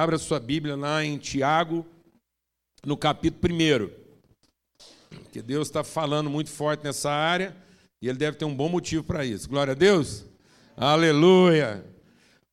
Abra 0.00 0.16
sua 0.16 0.40
Bíblia 0.40 0.76
lá 0.76 1.04
em 1.04 1.18
Tiago, 1.18 1.86
no 2.86 2.96
capítulo 2.96 3.52
1. 3.52 3.90
Que 5.30 5.42
Deus 5.42 5.68
está 5.68 5.84
falando 5.84 6.30
muito 6.30 6.48
forte 6.48 6.82
nessa 6.82 7.10
área 7.10 7.54
e 8.00 8.08
Ele 8.08 8.16
deve 8.16 8.38
ter 8.38 8.46
um 8.46 8.56
bom 8.56 8.70
motivo 8.70 9.04
para 9.04 9.26
isso. 9.26 9.46
Glória 9.46 9.72
a 9.72 9.76
Deus. 9.76 10.24
Aleluia. 10.74 11.84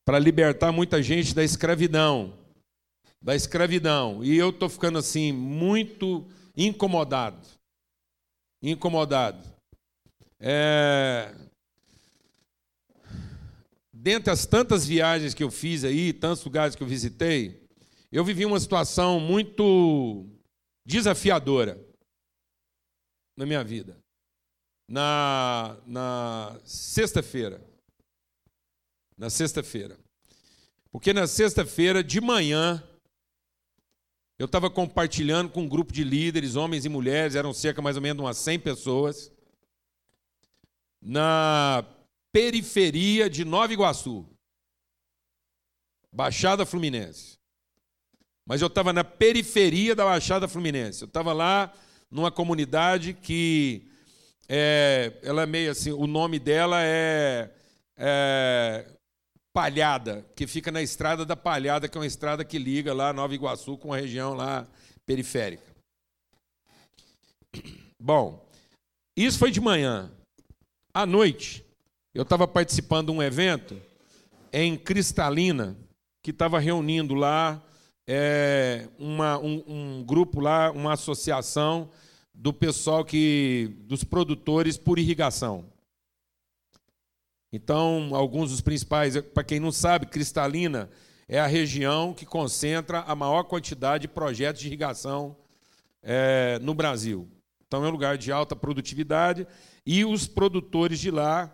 Para 0.05 0.19
libertar 0.19 0.73
muita 0.73 1.01
gente 1.01 1.33
da 1.33 1.41
escravidão. 1.41 2.37
Da 3.23 3.33
escravidão. 3.33 4.21
E 4.25 4.35
eu 4.35 4.49
estou 4.49 4.67
ficando 4.67 4.99
assim, 4.99 5.31
muito 5.31 6.27
incomodado. 6.53 7.47
Incomodado. 8.61 9.41
É, 10.37 11.33
dentre 13.99 14.31
as 14.31 14.45
tantas 14.45 14.85
viagens 14.85 15.33
que 15.33 15.43
eu 15.43 15.49
fiz 15.49 15.83
aí, 15.83 16.13
tantos 16.13 16.43
lugares 16.43 16.75
que 16.75 16.83
eu 16.83 16.87
visitei, 16.87 17.67
eu 18.11 18.23
vivi 18.23 18.45
uma 18.45 18.59
situação 18.59 19.19
muito 19.19 20.25
desafiadora 20.85 21.83
na 23.35 23.45
minha 23.45 23.63
vida. 23.63 23.97
Na, 24.87 25.77
na 25.85 26.59
sexta-feira. 26.63 27.61
Na 29.17 29.29
sexta-feira. 29.29 29.97
Porque 30.91 31.11
na 31.11 31.27
sexta-feira, 31.27 32.03
de 32.03 32.21
manhã, 32.21 32.81
eu 34.39 34.45
estava 34.45 34.69
compartilhando 34.69 35.49
com 35.49 35.63
um 35.63 35.67
grupo 35.67 35.91
de 35.91 36.03
líderes, 36.03 36.55
homens 36.55 36.85
e 36.85 36.89
mulheres, 36.89 37.35
eram 37.35 37.53
cerca 37.53 37.81
mais 37.81 37.95
ou 37.95 38.01
menos 38.01 38.23
umas 38.23 38.37
100 38.37 38.59
pessoas, 38.59 39.31
na 41.01 41.83
periferia 42.37 43.27
de 43.27 43.43
Nova 43.43 43.73
Iguaçu, 43.73 44.23
Baixada 46.13 46.67
Fluminense. 46.67 47.39
Mas 48.45 48.61
eu 48.61 48.67
estava 48.67 48.93
na 48.93 49.03
periferia 49.03 49.95
da 49.95 50.05
Baixada 50.05 50.47
Fluminense. 50.47 51.01
Eu 51.01 51.07
estava 51.07 51.33
lá 51.33 51.73
numa 52.11 52.29
comunidade 52.29 53.15
que 53.15 53.89
é, 54.47 55.19
ela 55.23 55.41
é 55.41 55.45
meio 55.47 55.71
assim, 55.71 55.91
o 55.91 56.05
nome 56.05 56.37
dela 56.37 56.77
é, 56.83 57.51
é 57.97 58.85
Palhada, 59.51 60.23
que 60.35 60.45
fica 60.45 60.71
na 60.71 60.83
estrada 60.83 61.25
da 61.25 61.35
Palhada, 61.35 61.89
que 61.89 61.97
é 61.97 62.01
uma 62.01 62.05
estrada 62.05 62.45
que 62.45 62.59
liga 62.59 62.93
lá 62.93 63.11
Nova 63.11 63.33
Iguaçu 63.33 63.79
com 63.79 63.91
a 63.91 63.97
região 63.97 64.35
lá 64.35 64.67
periférica. 65.07 65.75
Bom, 67.99 68.47
isso 69.15 69.39
foi 69.39 69.49
de 69.49 69.59
manhã. 69.59 70.11
À 70.93 71.03
noite, 71.03 71.66
eu 72.17 72.23
estava 72.23 72.47
participando 72.47 73.11
de 73.11 73.11
um 73.11 73.21
evento 73.21 73.79
em 74.51 74.75
Cristalina, 74.75 75.77
que 76.23 76.31
estava 76.31 76.57
reunindo 76.57 77.13
lá 77.13 77.63
é, 78.07 78.89
uma, 78.97 79.37
um, 79.37 79.63
um, 79.67 80.03
grupo 80.03 80.39
lá, 80.39 80.71
uma 80.71 80.93
associação 80.93 81.91
do 82.33 82.51
pessoal 82.51 83.05
que 83.05 83.71
dos 83.81 84.03
produtores 84.03 84.79
por 84.79 84.97
irrigação. 84.97 85.65
Então, 87.53 88.09
alguns 88.13 88.49
dos 88.49 88.61
principais, 88.61 89.15
para 89.21 89.43
quem 89.43 89.59
não 89.59 89.71
sabe, 89.71 90.07
Cristalina 90.07 90.89
é 91.27 91.39
a 91.39 91.45
região 91.45 92.15
que 92.15 92.25
concentra 92.25 93.01
a 93.01 93.13
maior 93.13 93.43
quantidade 93.43 94.01
de 94.01 94.07
projetos 94.07 94.61
de 94.61 94.67
irrigação 94.67 95.37
é, 96.01 96.57
no 96.63 96.73
Brasil. 96.73 97.29
Então, 97.67 97.85
é 97.85 97.87
um 97.87 97.91
lugar 97.91 98.17
de 98.17 98.31
alta 98.31 98.55
produtividade 98.55 99.45
e 99.85 100.03
os 100.03 100.25
produtores 100.25 100.99
de 100.99 101.11
lá 101.11 101.53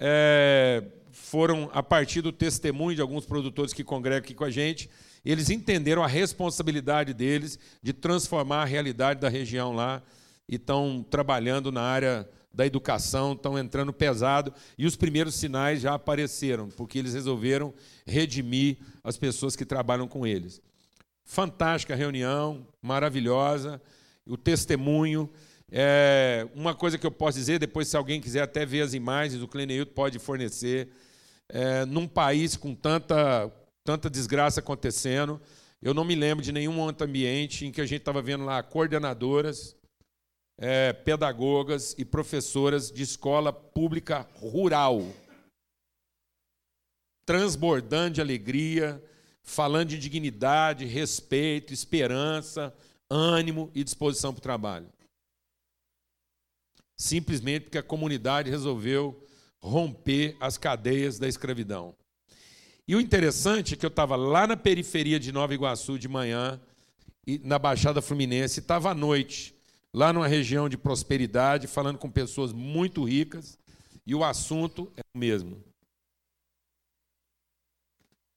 é, 0.00 0.82
foram, 1.12 1.70
a 1.72 1.82
partir 1.82 2.22
do 2.22 2.32
testemunho 2.32 2.96
de 2.96 3.02
alguns 3.02 3.26
produtores 3.26 3.74
que 3.74 3.84
congregam 3.84 4.18
aqui 4.18 4.34
com 4.34 4.44
a 4.44 4.50
gente, 4.50 4.88
eles 5.24 5.50
entenderam 5.50 6.02
a 6.02 6.06
responsabilidade 6.06 7.12
deles 7.12 7.58
de 7.82 7.92
transformar 7.92 8.62
a 8.62 8.64
realidade 8.64 9.20
da 9.20 9.28
região 9.28 9.74
lá 9.74 10.02
e 10.48 10.56
estão 10.56 11.04
trabalhando 11.08 11.70
na 11.70 11.82
área 11.82 12.28
da 12.52 12.66
educação, 12.66 13.34
estão 13.34 13.58
entrando 13.58 13.92
pesado 13.92 14.52
e 14.76 14.86
os 14.86 14.96
primeiros 14.96 15.34
sinais 15.34 15.82
já 15.82 15.94
apareceram, 15.94 16.68
porque 16.70 16.98
eles 16.98 17.14
resolveram 17.14 17.72
redimir 18.06 18.78
as 19.04 19.16
pessoas 19.16 19.54
que 19.54 19.64
trabalham 19.64 20.08
com 20.08 20.26
eles. 20.26 20.60
Fantástica 21.24 21.94
reunião, 21.94 22.66
maravilhosa, 22.82 23.80
o 24.26 24.36
testemunho. 24.36 25.30
É, 25.72 26.48
uma 26.52 26.74
coisa 26.74 26.98
que 26.98 27.06
eu 27.06 27.12
posso 27.12 27.38
dizer, 27.38 27.58
depois, 27.60 27.86
se 27.86 27.96
alguém 27.96 28.20
quiser 28.20 28.42
até 28.42 28.66
ver 28.66 28.82
as 28.82 28.92
imagens, 28.92 29.40
o 29.40 29.48
Cleneilton 29.48 29.92
pode 29.92 30.18
fornecer. 30.18 30.88
É, 31.48 31.84
num 31.84 32.08
país 32.08 32.56
com 32.56 32.74
tanta, 32.74 33.50
tanta 33.84 34.10
desgraça 34.10 34.60
acontecendo, 34.60 35.40
eu 35.80 35.94
não 35.94 36.04
me 36.04 36.14
lembro 36.14 36.44
de 36.44 36.52
nenhum 36.52 36.78
outro 36.80 37.06
ambiente 37.06 37.66
em 37.66 37.72
que 37.72 37.80
a 37.80 37.86
gente 37.86 38.00
estava 38.00 38.20
vendo 38.20 38.44
lá 38.44 38.62
coordenadoras, 38.62 39.76
é, 40.58 40.92
pedagogas 40.92 41.94
e 41.96 42.04
professoras 42.04 42.90
de 42.90 43.02
escola 43.02 43.52
pública 43.52 44.28
rural, 44.34 45.06
transbordando 47.24 48.14
de 48.14 48.20
alegria, 48.20 49.02
falando 49.42 49.88
de 49.88 49.98
dignidade, 49.98 50.84
respeito, 50.84 51.72
esperança, 51.72 52.74
ânimo 53.08 53.70
e 53.74 53.82
disposição 53.82 54.32
para 54.32 54.38
o 54.40 54.42
trabalho 54.42 54.88
simplesmente 57.00 57.62
porque 57.62 57.78
a 57.78 57.82
comunidade 57.82 58.50
resolveu 58.50 59.26
romper 59.58 60.36
as 60.38 60.58
cadeias 60.58 61.18
da 61.18 61.26
escravidão. 61.26 61.94
E 62.86 62.94
o 62.94 63.00
interessante 63.00 63.72
é 63.72 63.76
que 63.76 63.86
eu 63.86 63.88
estava 63.88 64.16
lá 64.16 64.46
na 64.46 64.54
periferia 64.54 65.18
de 65.18 65.32
Nova 65.32 65.54
Iguaçu 65.54 65.98
de 65.98 66.08
manhã, 66.08 66.60
e 67.26 67.38
na 67.38 67.58
Baixada 67.58 68.02
Fluminense, 68.02 68.60
estava 68.60 68.90
à 68.90 68.94
noite, 68.94 69.54
lá 69.94 70.12
numa 70.12 70.28
região 70.28 70.68
de 70.68 70.76
prosperidade, 70.76 71.66
falando 71.66 71.96
com 71.96 72.10
pessoas 72.10 72.52
muito 72.52 73.02
ricas, 73.02 73.58
e 74.06 74.14
o 74.14 74.22
assunto 74.22 74.92
é 74.94 75.00
o 75.14 75.18
mesmo. 75.18 75.64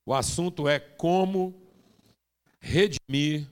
O 0.06 0.14
assunto 0.14 0.66
é 0.66 0.78
como 0.78 1.54
redimir 2.60 3.46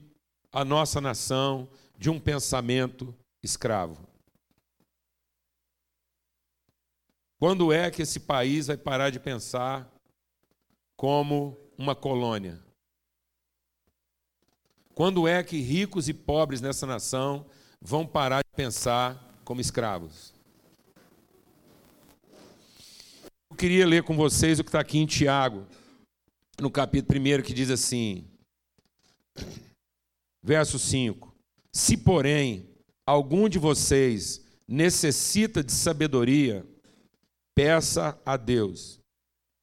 a 0.51 0.65
nossa 0.65 0.99
nação 0.99 1.69
de 1.99 2.09
um 2.09 2.19
pensamento 2.19 3.13
escravo. 3.43 4.12
Quando 7.43 7.73
é 7.73 7.91
que 7.91 8.01
esse 8.01 8.21
país 8.21 8.67
vai 8.67 8.77
parar 8.77 9.09
de 9.09 9.19
pensar 9.19 9.93
como 10.95 11.57
uma 11.77 11.93
colônia? 11.93 12.63
Quando 14.95 15.27
é 15.27 15.43
que 15.43 15.59
ricos 15.59 16.07
e 16.07 16.13
pobres 16.13 16.61
nessa 16.61 16.85
nação 16.85 17.45
vão 17.81 18.07
parar 18.07 18.39
de 18.45 18.55
pensar 18.55 19.41
como 19.43 19.59
escravos? 19.59 20.33
Eu 23.51 23.57
queria 23.57 23.85
ler 23.85 24.03
com 24.03 24.15
vocês 24.15 24.57
o 24.57 24.63
que 24.63 24.69
está 24.69 24.79
aqui 24.79 24.99
em 24.99 25.05
Tiago, 25.05 25.67
no 26.61 26.71
capítulo 26.71 27.19
1, 27.19 27.41
que 27.41 27.53
diz 27.53 27.69
assim, 27.69 28.25
verso 30.41 30.79
5: 30.79 31.35
Se, 31.73 31.97
porém, 31.97 32.69
algum 33.05 33.49
de 33.49 33.59
vocês 33.59 34.41
necessita 34.65 35.61
de 35.61 35.73
sabedoria, 35.73 36.65
Peça 37.55 38.19
a 38.25 38.35
Deus, 38.35 38.99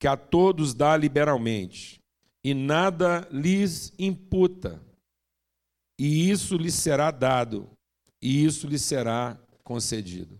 que 0.00 0.06
a 0.06 0.16
todos 0.16 0.74
dá 0.74 0.96
liberalmente, 0.96 2.00
e 2.44 2.54
nada 2.54 3.28
lhes 3.30 3.92
imputa, 3.98 4.80
e 5.98 6.30
isso 6.30 6.56
lhes 6.56 6.74
será 6.74 7.10
dado, 7.10 7.68
e 8.22 8.44
isso 8.44 8.66
lhes 8.66 8.82
será 8.82 9.38
concedido. 9.64 10.38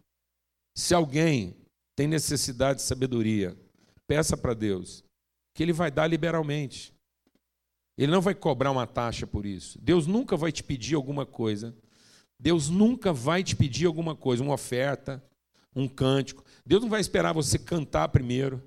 Se 0.77 0.95
alguém 0.95 1.57
tem 1.97 2.07
necessidade 2.07 2.79
de 2.79 2.87
sabedoria, 2.87 3.57
peça 4.07 4.37
para 4.37 4.55
Deus, 4.55 5.05
que 5.55 5.63
Ele 5.63 5.73
vai 5.73 5.91
dar 5.91 6.07
liberalmente. 6.07 6.95
Ele 7.99 8.11
não 8.11 8.23
vai 8.23 8.35
cobrar 8.35 8.71
uma 8.71 8.87
taxa 8.87 9.27
por 9.27 9.45
isso. 9.45 9.79
Deus 9.83 10.07
nunca 10.07 10.37
vai 10.37 10.51
te 10.51 10.63
pedir 10.63 10.95
alguma 10.95 11.27
coisa. 11.27 11.77
Deus 12.41 12.71
nunca 12.71 13.13
vai 13.13 13.45
te 13.45 13.55
pedir 13.55 13.85
alguma 13.85 14.17
coisa, 14.17 14.43
uma 14.43 14.55
oferta, 14.55 15.23
um 15.75 15.89
cântico. 15.89 16.45
Deus 16.65 16.83
não 16.83 16.89
vai 16.89 17.01
esperar 17.01 17.33
você 17.33 17.59
cantar 17.59 18.09
primeiro. 18.09 18.63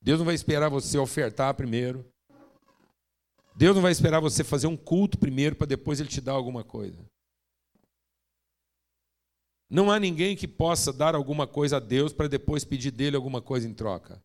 Deus 0.00 0.18
não 0.18 0.26
vai 0.26 0.34
esperar 0.34 0.68
você 0.68 0.98
ofertar 0.98 1.54
primeiro. 1.54 2.04
Deus 3.56 3.74
não 3.74 3.82
vai 3.82 3.92
esperar 3.92 4.20
você 4.20 4.42
fazer 4.42 4.66
um 4.66 4.76
culto 4.76 5.18
primeiro 5.18 5.56
para 5.56 5.66
depois 5.66 6.00
ele 6.00 6.08
te 6.08 6.20
dar 6.20 6.32
alguma 6.32 6.64
coisa. 6.64 7.04
Não 9.70 9.90
há 9.90 9.98
ninguém 9.98 10.36
que 10.36 10.46
possa 10.46 10.92
dar 10.92 11.14
alguma 11.14 11.46
coisa 11.46 11.78
a 11.78 11.80
Deus 11.80 12.12
para 12.12 12.28
depois 12.28 12.64
pedir 12.64 12.90
dele 12.90 13.16
alguma 13.16 13.40
coisa 13.40 13.66
em 13.66 13.74
troca. 13.74 14.22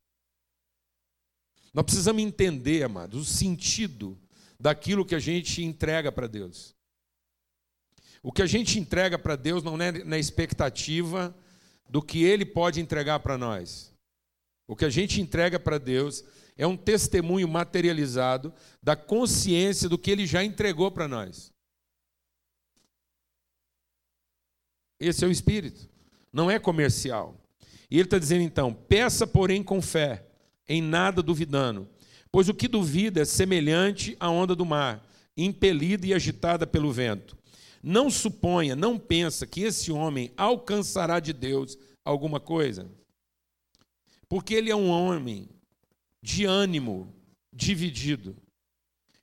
Nós 1.73 1.85
precisamos 1.85 2.21
entender, 2.21 2.83
amados, 2.83 3.21
o 3.21 3.25
sentido 3.25 4.19
daquilo 4.59 5.05
que 5.05 5.15
a 5.15 5.19
gente 5.19 5.63
entrega 5.63 6.11
para 6.11 6.27
Deus. 6.27 6.75
O 8.21 8.31
que 8.31 8.41
a 8.41 8.45
gente 8.45 8.79
entrega 8.79 9.17
para 9.17 9.35
Deus 9.35 9.63
não 9.63 9.81
é 9.81 9.91
na 10.03 10.17
expectativa 10.17 11.35
do 11.89 12.01
que 12.01 12.23
Ele 12.23 12.45
pode 12.45 12.81
entregar 12.81 13.19
para 13.19 13.37
nós. 13.37 13.93
O 14.67 14.75
que 14.75 14.85
a 14.85 14.89
gente 14.89 15.19
entrega 15.19 15.59
para 15.59 15.79
Deus 15.79 16.23
é 16.55 16.67
um 16.67 16.77
testemunho 16.77 17.47
materializado 17.47 18.53
da 18.83 18.95
consciência 18.95 19.87
do 19.87 19.97
que 19.97 20.11
ele 20.11 20.27
já 20.27 20.43
entregou 20.43 20.91
para 20.91 21.07
nós. 21.07 21.51
Esse 24.99 25.23
é 25.23 25.27
o 25.27 25.31
espírito, 25.31 25.89
não 26.31 26.51
é 26.51 26.59
comercial. 26.59 27.35
E 27.89 27.95
ele 27.95 28.03
está 28.03 28.19
dizendo 28.19 28.43
então: 28.43 28.73
peça, 28.73 29.25
porém, 29.25 29.63
com 29.63 29.81
fé, 29.81 30.23
em 30.67 30.81
nada 30.81 31.23
duvidando, 31.23 31.89
pois 32.31 32.49
o 32.49 32.53
que 32.53 32.67
duvida 32.67 33.21
é 33.21 33.25
semelhante 33.25 34.15
à 34.19 34.29
onda 34.29 34.53
do 34.53 34.65
mar, 34.65 35.03
impelida 35.37 36.05
e 36.05 36.13
agitada 36.13 36.67
pelo 36.67 36.91
vento. 36.91 37.37
Não 37.81 38.09
suponha, 38.09 38.75
não 38.75 38.99
pensa 38.99 39.47
que 39.47 39.61
esse 39.61 39.91
homem 39.91 40.31
alcançará 40.35 41.19
de 41.19 41.31
Deus 41.31 41.77
alguma 42.03 42.39
coisa, 42.39 42.89
porque 44.27 44.53
ele 44.53 44.69
é 44.69 44.75
um 44.75 44.89
homem 44.89 45.49
de 46.21 46.45
ânimo 46.45 47.13
dividido. 47.53 48.35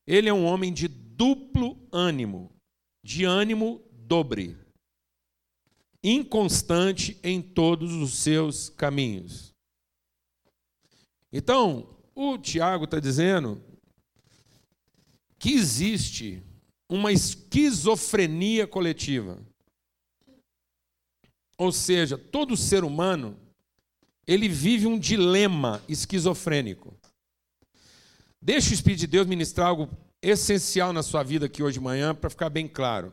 Ele 0.06 0.28
é 0.28 0.32
um 0.32 0.44
homem 0.44 0.72
de 0.72 0.88
duplo 0.88 1.78
ânimo, 1.92 2.50
de 3.04 3.24
ânimo 3.24 3.82
dobre, 3.90 4.56
inconstante 6.02 7.18
em 7.22 7.42
todos 7.42 7.92
os 7.92 8.14
seus 8.14 8.68
caminhos. 8.68 9.52
Então, 11.32 11.98
o 12.14 12.38
Tiago 12.38 12.84
está 12.84 13.00
dizendo 13.00 13.60
que 15.38 15.52
existe 15.52 16.42
uma 16.88 17.12
esquizofrenia 17.12 18.66
coletiva. 18.66 19.38
Ou 21.58 21.72
seja, 21.72 22.16
todo 22.18 22.56
ser 22.56 22.84
humano 22.84 23.38
ele 24.26 24.48
vive 24.48 24.86
um 24.86 24.98
dilema 24.98 25.82
esquizofrênico. 25.88 26.96
Deixe 28.42 28.70
o 28.70 28.74
Espírito 28.74 29.00
de 29.00 29.06
Deus 29.06 29.26
ministrar 29.26 29.68
algo 29.68 29.88
essencial 30.22 30.92
na 30.92 31.02
sua 31.02 31.22
vida 31.22 31.46
aqui 31.46 31.62
hoje 31.62 31.78
de 31.78 31.84
manhã 31.84 32.14
para 32.14 32.30
ficar 32.30 32.50
bem 32.50 32.66
claro. 32.66 33.12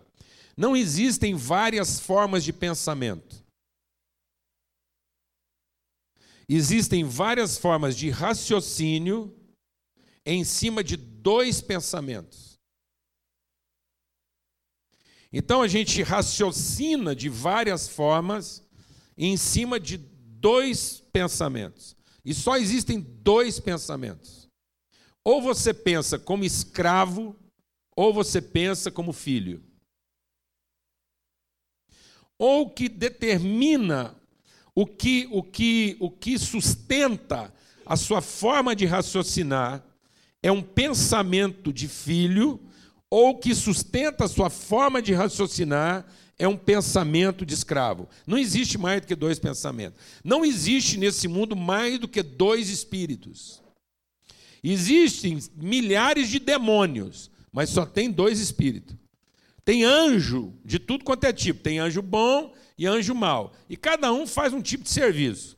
Não 0.57 0.75
existem 0.75 1.35
várias 1.35 1.99
formas 1.99 2.43
de 2.43 2.51
pensamento. 2.51 3.43
Existem 6.47 7.03
várias 7.03 7.57
formas 7.57 7.95
de 7.95 8.09
raciocínio 8.09 9.33
em 10.25 10.43
cima 10.43 10.83
de 10.83 10.97
dois 10.97 11.61
pensamentos. 11.61 12.52
Então 15.33 15.63
a 15.63 15.67
gente 15.67 16.03
raciocina 16.03 17.15
de 17.15 17.27
várias 17.27 17.87
formas 17.87 18.63
em 19.17 19.35
cima 19.35 19.79
de 19.79 19.97
dois 19.97 21.01
pensamentos. 21.11 21.95
E 22.23 22.35
só 22.35 22.55
existem 22.55 23.01
dois 23.01 23.59
pensamentos. 23.59 24.47
Ou 25.25 25.41
você 25.41 25.73
pensa 25.73 26.19
como 26.19 26.43
escravo, 26.43 27.35
ou 27.95 28.13
você 28.13 28.39
pensa 28.39 28.91
como 28.91 29.11
filho. 29.11 29.63
Ou 32.37 32.69
que 32.69 32.87
determina 32.87 34.15
o 34.75 34.85
que, 34.85 35.27
o 35.31 35.41
que, 35.41 35.97
o 35.99 36.11
que 36.11 36.37
sustenta 36.37 37.53
a 37.85 37.95
sua 37.95 38.21
forma 38.21 38.75
de 38.75 38.85
raciocinar 38.85 39.83
é 40.41 40.51
um 40.51 40.61
pensamento 40.61 41.71
de 41.71 41.87
filho, 41.87 42.59
ou 43.15 43.37
que 43.37 43.53
sustenta 43.53 44.25
a 44.25 44.27
sua 44.27 44.49
forma 44.49 44.99
de 44.99 45.13
raciocinar 45.13 46.03
é 46.35 46.47
um 46.47 46.57
pensamento 46.57 47.45
de 47.45 47.53
escravo. 47.53 48.09
Não 48.25 48.39
existe 48.39 48.75
mais 48.75 49.01
do 49.01 49.05
que 49.05 49.15
dois 49.15 49.37
pensamentos. 49.37 49.99
Não 50.23 50.43
existe 50.43 50.97
nesse 50.97 51.27
mundo 51.27 51.55
mais 51.55 51.99
do 51.99 52.07
que 52.07 52.23
dois 52.23 52.71
espíritos. 52.71 53.61
Existem 54.63 55.37
milhares 55.55 56.27
de 56.27 56.39
demônios, 56.39 57.29
mas 57.51 57.69
só 57.69 57.85
tem 57.85 58.09
dois 58.09 58.39
espíritos. 58.39 58.95
Tem 59.63 59.83
anjo 59.83 60.51
de 60.65 60.79
tudo 60.79 61.05
quanto 61.05 61.25
é 61.25 61.31
tipo. 61.31 61.61
Tem 61.61 61.77
anjo 61.77 62.01
bom 62.01 62.51
e 62.75 62.87
anjo 62.87 63.13
mau. 63.13 63.53
E 63.69 63.77
cada 63.77 64.11
um 64.11 64.25
faz 64.25 64.53
um 64.53 64.61
tipo 64.61 64.85
de 64.85 64.89
serviço. 64.89 65.55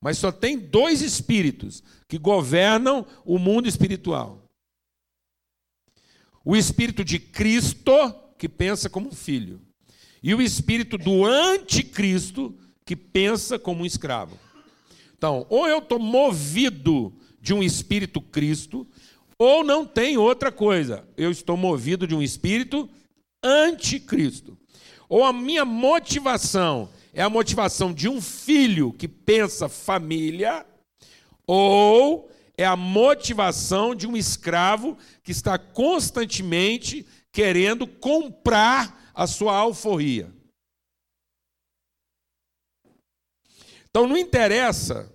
Mas 0.00 0.18
só 0.18 0.32
tem 0.32 0.58
dois 0.58 1.02
espíritos 1.02 1.84
que 2.08 2.18
governam 2.18 3.06
o 3.24 3.38
mundo 3.38 3.68
espiritual. 3.68 4.43
O 6.44 6.56
espírito 6.56 7.04
de 7.04 7.18
Cristo, 7.18 7.92
que 8.36 8.48
pensa 8.48 8.90
como 8.90 9.14
filho 9.14 9.60
e 10.24 10.34
o 10.34 10.40
espírito 10.40 10.96
do 10.96 11.22
anticristo 11.22 12.54
que 12.86 12.96
pensa 12.96 13.58
como 13.58 13.82
um 13.82 13.86
escravo. 13.86 14.38
Então, 15.18 15.44
ou 15.50 15.68
eu 15.68 15.80
estou 15.80 15.98
movido 15.98 17.12
de 17.42 17.52
um 17.52 17.62
espírito 17.62 18.22
Cristo, 18.22 18.86
ou 19.38 19.62
não 19.62 19.84
tem 19.84 20.16
outra 20.16 20.50
coisa. 20.50 21.06
Eu 21.14 21.30
estou 21.30 21.58
movido 21.58 22.06
de 22.06 22.14
um 22.14 22.22
espírito 22.22 22.88
anticristo. 23.42 24.56
Ou 25.10 25.24
a 25.24 25.30
minha 25.32 25.66
motivação 25.66 26.88
é 27.12 27.22
a 27.22 27.28
motivação 27.28 27.92
de 27.92 28.08
um 28.08 28.18
filho 28.18 28.94
que 28.94 29.06
pensa 29.06 29.68
família, 29.68 30.64
ou 31.46 32.30
é 32.56 32.64
a 32.64 32.76
motivação 32.76 33.94
de 33.94 34.06
um 34.06 34.16
escravo 34.16 34.96
que 35.22 35.32
está 35.32 35.58
constantemente 35.58 37.06
querendo 37.32 37.86
comprar 37.86 39.10
a 39.14 39.26
sua 39.26 39.56
alforria. 39.56 40.32
Então 43.90 44.06
não 44.06 44.16
interessa 44.16 45.12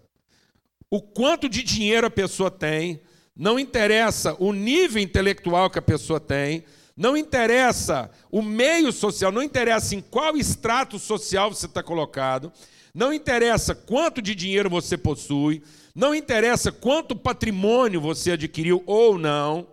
o 0.90 1.02
quanto 1.02 1.48
de 1.48 1.62
dinheiro 1.62 2.08
a 2.08 2.12
pessoa 2.12 2.50
tem, 2.50 3.02
não 3.36 3.60
interessa 3.60 4.36
o 4.40 4.52
nível 4.52 5.02
intelectual 5.02 5.70
que 5.70 5.80
a 5.80 5.82
pessoa 5.82 6.20
tem, 6.20 6.64
não 6.96 7.16
interessa 7.16 8.12
o 8.30 8.42
meio 8.42 8.92
social, 8.92 9.32
não 9.32 9.44
interessa 9.44 9.96
em 9.96 10.02
qual 10.02 10.36
extrato 10.36 11.00
social 11.00 11.54
você 11.54 11.66
está 11.66 11.82
colocado, 11.82 12.52
não 12.94 13.14
interessa 13.14 13.76
quanto 13.76 14.22
de 14.22 14.34
dinheiro 14.34 14.70
você 14.70 14.98
possui, 14.98 15.64
não 15.94 16.14
interessa 16.14 16.72
quanto 16.72 17.16
patrimônio 17.16 18.02
você 18.02 18.32
adquiriu 18.32 18.84
ou 18.86 19.18
não. 19.18 19.68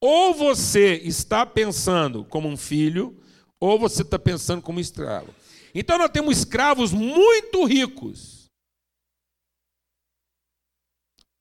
Ou 0.00 0.34
você 0.34 0.96
está 0.96 1.46
pensando 1.46 2.24
como 2.24 2.48
um 2.48 2.56
filho, 2.56 3.18
ou 3.58 3.78
você 3.78 4.02
está 4.02 4.18
pensando 4.18 4.60
como 4.60 4.78
um 4.78 4.80
escravo. 4.80 5.34
Então 5.74 5.98
nós 5.98 6.10
temos 6.10 6.38
escravos 6.38 6.92
muito 6.92 7.64
ricos. 7.64 8.50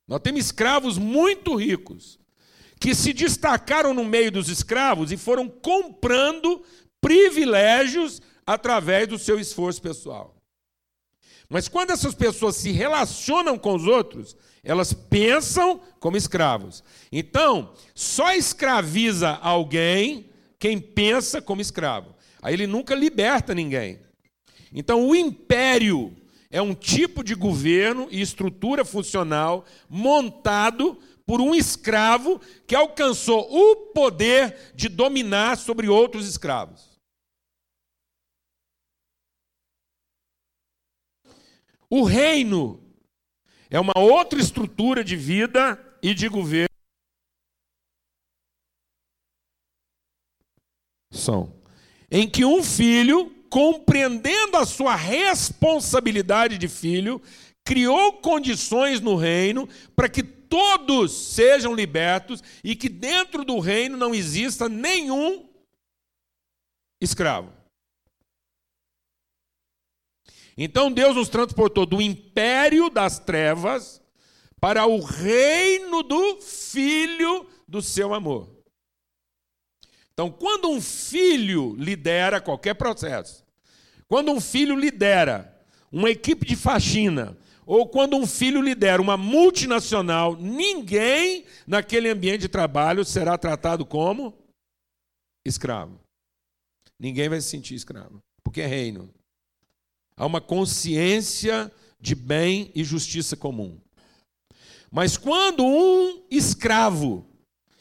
Nós 0.07 0.21
temos 0.21 0.45
escravos 0.45 0.97
muito 0.97 1.55
ricos 1.55 2.19
que 2.79 2.93
se 2.93 3.13
destacaram 3.13 3.93
no 3.93 4.03
meio 4.03 4.31
dos 4.31 4.49
escravos 4.49 5.11
e 5.11 5.17
foram 5.17 5.47
comprando 5.47 6.63
privilégios 6.99 8.21
através 8.45 9.07
do 9.07 9.17
seu 9.17 9.39
esforço 9.39 9.81
pessoal. 9.81 10.35
Mas 11.49 11.67
quando 11.67 11.91
essas 11.91 12.15
pessoas 12.15 12.55
se 12.55 12.71
relacionam 12.71 13.57
com 13.57 13.75
os 13.75 13.85
outros, 13.85 14.35
elas 14.63 14.93
pensam 14.93 15.79
como 15.99 16.17
escravos. 16.17 16.83
Então, 17.11 17.73
só 17.93 18.33
escraviza 18.33 19.29
alguém 19.41 20.29
quem 20.57 20.79
pensa 20.79 21.41
como 21.41 21.61
escravo. 21.61 22.15
Aí 22.41 22.53
ele 22.53 22.65
nunca 22.65 22.95
liberta 22.95 23.53
ninguém. 23.53 23.99
Então, 24.73 25.07
o 25.07 25.15
império 25.15 26.15
é 26.49 26.61
um 26.61 26.73
tipo 26.73 27.23
de 27.23 27.35
governo 27.35 28.07
e 28.09 28.21
estrutura 28.21 28.85
funcional 28.85 29.65
montado 29.89 30.97
por 31.25 31.41
um 31.41 31.53
escravo 31.53 32.39
que 32.65 32.75
alcançou 32.75 33.47
o 33.49 33.75
poder 33.93 34.71
de 34.75 34.87
dominar 34.87 35.57
sobre 35.57 35.87
outros 35.87 36.27
escravos. 36.27 36.92
O 41.95 42.01
reino 42.05 42.83
é 43.69 43.79
uma 43.79 43.93
outra 43.95 44.39
estrutura 44.39 45.03
de 45.03 45.15
vida 45.15 45.79
e 46.01 46.15
de 46.15 46.27
governo. 46.27 46.73
São 51.11 51.53
em 52.09 52.27
que 52.27 52.43
um 52.43 52.63
filho, 52.63 53.29
compreendendo 53.47 54.57
a 54.57 54.65
sua 54.65 54.95
responsabilidade 54.95 56.57
de 56.57 56.67
filho, 56.67 57.21
criou 57.63 58.13
condições 58.13 58.99
no 58.99 59.15
reino 59.15 59.69
para 59.95 60.09
que 60.09 60.23
todos 60.23 61.11
sejam 61.11 61.75
libertos 61.75 62.41
e 62.63 62.75
que 62.75 62.89
dentro 62.89 63.45
do 63.45 63.59
reino 63.59 63.95
não 63.95 64.15
exista 64.15 64.67
nenhum 64.67 65.47
escravo. 66.99 67.53
Então 70.57 70.91
Deus 70.91 71.15
nos 71.15 71.29
transportou 71.29 71.85
do 71.85 72.01
império 72.01 72.89
das 72.89 73.19
trevas 73.19 74.01
para 74.59 74.85
o 74.85 74.99
reino 74.99 76.03
do 76.03 76.39
filho 76.41 77.45
do 77.67 77.81
seu 77.81 78.13
amor. 78.13 78.49
Então, 80.13 80.31
quando 80.31 80.69
um 80.69 80.79
filho 80.79 81.75
lidera 81.75 82.39
qualquer 82.39 82.75
processo, 82.75 83.43
quando 84.07 84.31
um 84.31 84.39
filho 84.39 84.75
lidera 84.75 85.59
uma 85.91 86.09
equipe 86.09 86.45
de 86.45 86.55
faxina, 86.55 87.35
ou 87.65 87.87
quando 87.87 88.15
um 88.15 88.27
filho 88.27 88.61
lidera 88.61 89.01
uma 89.01 89.17
multinacional, 89.17 90.35
ninguém 90.35 91.45
naquele 91.65 92.09
ambiente 92.09 92.41
de 92.41 92.49
trabalho 92.49 93.03
será 93.03 93.37
tratado 93.37 93.85
como 93.85 94.37
escravo. 95.45 95.99
Ninguém 96.99 97.27
vai 97.27 97.41
se 97.41 97.49
sentir 97.49 97.75
escravo, 97.75 98.21
porque 98.43 98.61
é 98.61 98.67
reino. 98.67 99.13
Há 100.15 100.25
uma 100.25 100.41
consciência 100.41 101.71
de 101.99 102.15
bem 102.15 102.71
e 102.75 102.83
justiça 102.83 103.35
comum. 103.35 103.79
Mas 104.91 105.17
quando 105.17 105.65
um 105.65 106.21
escravo 106.29 107.25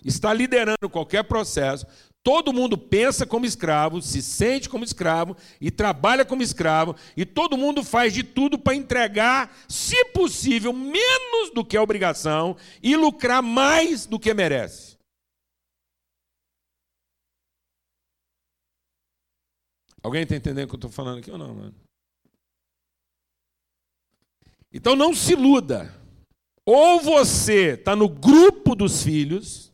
está 0.05 0.33
liderando 0.33 0.89
qualquer 0.91 1.25
processo, 1.25 1.87
todo 2.23 2.53
mundo 2.53 2.79
pensa 2.79 3.27
como 3.27 3.45
escravo, 3.45 4.01
se 4.01 4.23
sente 4.23 4.69
como 4.69 4.85
escravo 4.85 5.37
e 5.61 5.71
trabalha 5.71 6.25
como 6.25 6.43
escravo, 6.43 6.97
e 7.17 7.27
todo 7.27 7.59
mundo 7.59 7.83
faz 7.83 8.15
de 8.15 8.23
tudo 8.23 8.59
para 8.59 8.75
entregar, 8.75 9.55
se 9.69 10.05
possível, 10.07 10.73
menos 10.73 11.53
do 11.53 11.65
que 11.65 11.77
é 11.77 11.81
obrigação 11.81 12.57
e 12.83 12.97
lucrar 12.97 13.43
mais 13.43 14.07
do 14.07 14.19
que 14.19 14.33
merece. 14.33 14.97
Alguém 20.03 20.23
está 20.23 20.35
entendendo 20.35 20.65
o 20.65 20.69
que 20.69 20.75
eu 20.75 20.79
estou 20.79 20.91
falando 20.91 21.19
aqui 21.19 21.31
ou 21.31 21.39
não, 21.39 21.55
mano? 21.55 21.82
Então 24.73 24.97
não 24.97 25.15
se 25.15 25.33
iluda. 25.33 25.95
Ou 26.65 27.01
você 27.01 27.75
está 27.75 27.95
no 27.95 28.09
grupo 28.09 28.75
dos 28.75 29.03
filhos, 29.03 29.73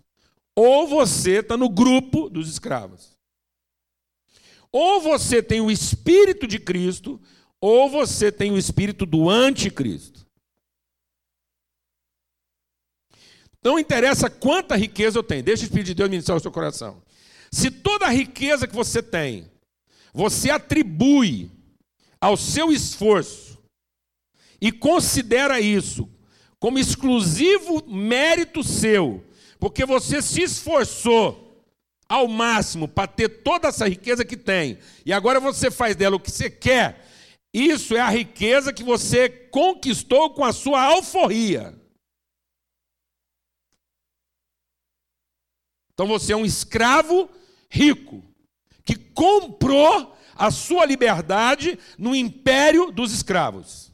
ou 0.56 0.86
você 0.88 1.40
está 1.40 1.56
no 1.56 1.68
grupo 1.68 2.28
dos 2.28 2.48
escravos. 2.48 3.16
Ou 4.72 5.00
você 5.00 5.42
tem 5.42 5.60
o 5.60 5.70
espírito 5.70 6.46
de 6.46 6.58
Cristo, 6.58 7.20
ou 7.60 7.88
você 7.88 8.32
tem 8.32 8.50
o 8.52 8.58
espírito 8.58 9.06
do 9.06 9.28
anticristo. 9.28 10.26
Não 13.62 13.78
interessa 13.78 14.30
quanta 14.30 14.76
riqueza 14.76 15.18
eu 15.18 15.22
tenho, 15.22 15.42
deixa 15.42 15.62
o 15.62 15.66
Espírito 15.66 15.88
de 15.88 15.94
Deus 15.94 16.08
ministrar 16.08 16.36
o 16.36 16.40
seu 16.40 16.50
coração. 16.50 17.02
Se 17.50 17.70
toda 17.70 18.06
a 18.06 18.10
riqueza 18.10 18.66
que 18.66 18.74
você 18.74 19.02
tem, 19.02 19.50
você 20.12 20.50
atribui 20.50 21.50
ao 22.20 22.36
seu 22.36 22.72
esforço, 22.72 23.47
e 24.60 24.72
considera 24.72 25.60
isso 25.60 26.08
como 26.58 26.78
exclusivo 26.78 27.84
mérito 27.86 28.64
seu, 28.64 29.24
porque 29.60 29.84
você 29.84 30.20
se 30.20 30.42
esforçou 30.42 31.64
ao 32.08 32.26
máximo 32.26 32.88
para 32.88 33.06
ter 33.06 33.28
toda 33.42 33.68
essa 33.68 33.88
riqueza 33.88 34.24
que 34.24 34.36
tem, 34.36 34.78
e 35.04 35.12
agora 35.12 35.38
você 35.38 35.70
faz 35.70 35.94
dela 35.94 36.16
o 36.16 36.20
que 36.20 36.30
você 36.30 36.50
quer, 36.50 37.06
isso 37.52 37.96
é 37.96 38.00
a 38.00 38.08
riqueza 38.08 38.72
que 38.72 38.82
você 38.82 39.28
conquistou 39.28 40.30
com 40.30 40.44
a 40.44 40.52
sua 40.52 40.82
alforria. 40.82 41.78
Então 45.92 46.06
você 46.06 46.32
é 46.32 46.36
um 46.36 46.46
escravo 46.46 47.28
rico, 47.70 48.22
que 48.84 48.94
comprou 48.96 50.16
a 50.34 50.50
sua 50.50 50.84
liberdade 50.84 51.78
no 51.98 52.14
império 52.14 52.90
dos 52.90 53.12
escravos. 53.12 53.87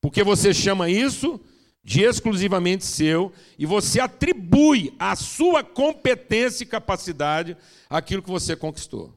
Porque 0.00 0.24
você 0.24 0.54
chama 0.54 0.88
isso 0.88 1.40
de 1.82 2.02
exclusivamente 2.02 2.84
seu 2.84 3.32
e 3.58 3.66
você 3.66 4.00
atribui 4.00 4.94
a 4.98 5.16
sua 5.16 5.62
competência 5.64 6.64
e 6.64 6.66
capacidade 6.66 7.56
aquilo 7.88 8.22
que 8.22 8.30
você 8.30 8.54
conquistou. 8.56 9.14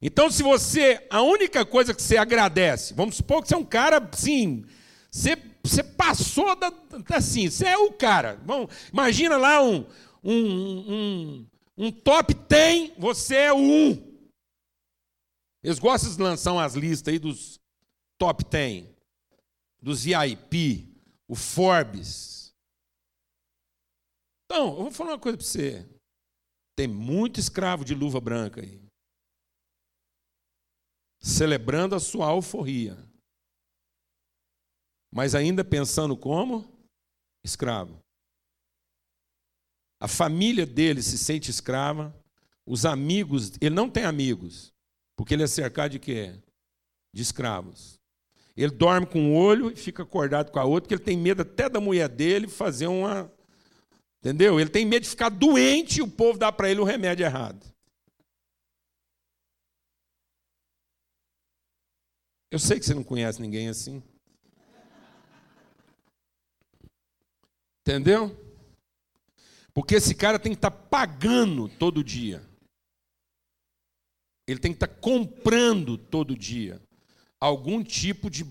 Então, 0.00 0.30
se 0.30 0.42
você, 0.42 1.06
a 1.08 1.22
única 1.22 1.64
coisa 1.64 1.94
que 1.94 2.02
você 2.02 2.16
agradece, 2.16 2.92
vamos 2.94 3.16
supor 3.16 3.42
que 3.42 3.48
você 3.48 3.54
é 3.54 3.58
um 3.58 3.64
cara, 3.64 4.10
sim, 4.12 4.64
você, 5.10 5.36
você 5.62 5.82
passou 5.82 6.56
da, 6.56 6.72
assim, 7.10 7.48
você 7.48 7.66
é 7.66 7.78
o 7.78 7.92
cara. 7.92 8.40
Bom, 8.44 8.68
imagina 8.92 9.36
lá 9.36 9.62
um, 9.62 9.86
um, 10.24 10.92
um, 10.92 11.46
um 11.78 11.92
top 11.92 12.34
10, 12.34 12.92
você 12.98 13.36
é 13.36 13.52
o 13.52 13.58
1. 13.58 14.12
Eles 15.62 15.78
gostam 15.78 16.12
de 16.12 16.20
lançar 16.20 16.52
umas 16.52 16.74
listas 16.74 17.12
aí 17.12 17.20
dos 17.20 17.60
top 18.18 18.44
10 18.44 18.91
dos 19.82 20.04
VIP, 20.04 20.88
o 21.28 21.34
Forbes. 21.34 22.54
Então, 24.44 24.68
eu 24.76 24.82
vou 24.84 24.92
falar 24.92 25.12
uma 25.12 25.18
coisa 25.18 25.36
para 25.36 25.46
você. 25.46 25.88
Tem 26.76 26.86
muito 26.86 27.40
escravo 27.40 27.84
de 27.84 27.94
luva 27.94 28.20
branca 28.20 28.60
aí. 28.60 28.80
Celebrando 31.20 31.94
a 31.94 32.00
sua 32.00 32.26
alforria. 32.26 32.96
Mas 35.12 35.34
ainda 35.34 35.64
pensando 35.64 36.16
como 36.16 36.66
escravo. 37.44 38.00
A 40.00 40.08
família 40.08 40.66
dele 40.66 41.02
se 41.02 41.18
sente 41.18 41.50
escrava. 41.50 42.14
Os 42.66 42.84
amigos, 42.84 43.52
ele 43.60 43.74
não 43.74 43.90
tem 43.90 44.04
amigos, 44.04 44.72
porque 45.16 45.34
ele 45.34 45.42
é 45.42 45.46
cercado 45.48 45.92
de 45.92 45.98
quê? 45.98 46.40
De 47.12 47.22
escravos. 47.22 48.01
Ele 48.56 48.72
dorme 48.72 49.06
com 49.06 49.18
um 49.18 49.34
olho 49.34 49.70
e 49.70 49.76
fica 49.76 50.02
acordado 50.02 50.50
com 50.50 50.58
a 50.58 50.64
outra, 50.64 50.82
porque 50.82 50.94
ele 50.94 51.04
tem 51.04 51.16
medo 51.16 51.42
até 51.42 51.68
da 51.68 51.80
mulher 51.80 52.08
dele 52.08 52.48
fazer 52.48 52.86
uma. 52.86 53.32
Entendeu? 54.20 54.60
Ele 54.60 54.68
tem 54.68 54.84
medo 54.84 55.02
de 55.02 55.10
ficar 55.10 55.30
doente 55.30 55.98
e 55.98 56.02
o 56.02 56.08
povo 56.08 56.38
dá 56.38 56.52
para 56.52 56.70
ele 56.70 56.80
o 56.80 56.84
remédio 56.84 57.24
errado. 57.24 57.66
Eu 62.50 62.58
sei 62.58 62.78
que 62.78 62.84
você 62.84 62.92
não 62.92 63.02
conhece 63.02 63.40
ninguém 63.40 63.68
assim. 63.68 64.02
Entendeu? 67.80 68.38
Porque 69.72 69.94
esse 69.94 70.14
cara 70.14 70.38
tem 70.38 70.52
que 70.52 70.58
estar 70.58 70.70
tá 70.70 70.76
pagando 70.76 71.68
todo 71.78 72.04
dia. 72.04 72.46
Ele 74.46 74.60
tem 74.60 74.72
que 74.72 74.76
estar 74.76 74.88
tá 74.88 75.00
comprando 75.00 75.96
todo 75.96 76.36
dia 76.36 76.80
algum 77.42 77.82
tipo 77.82 78.30
de 78.30 78.46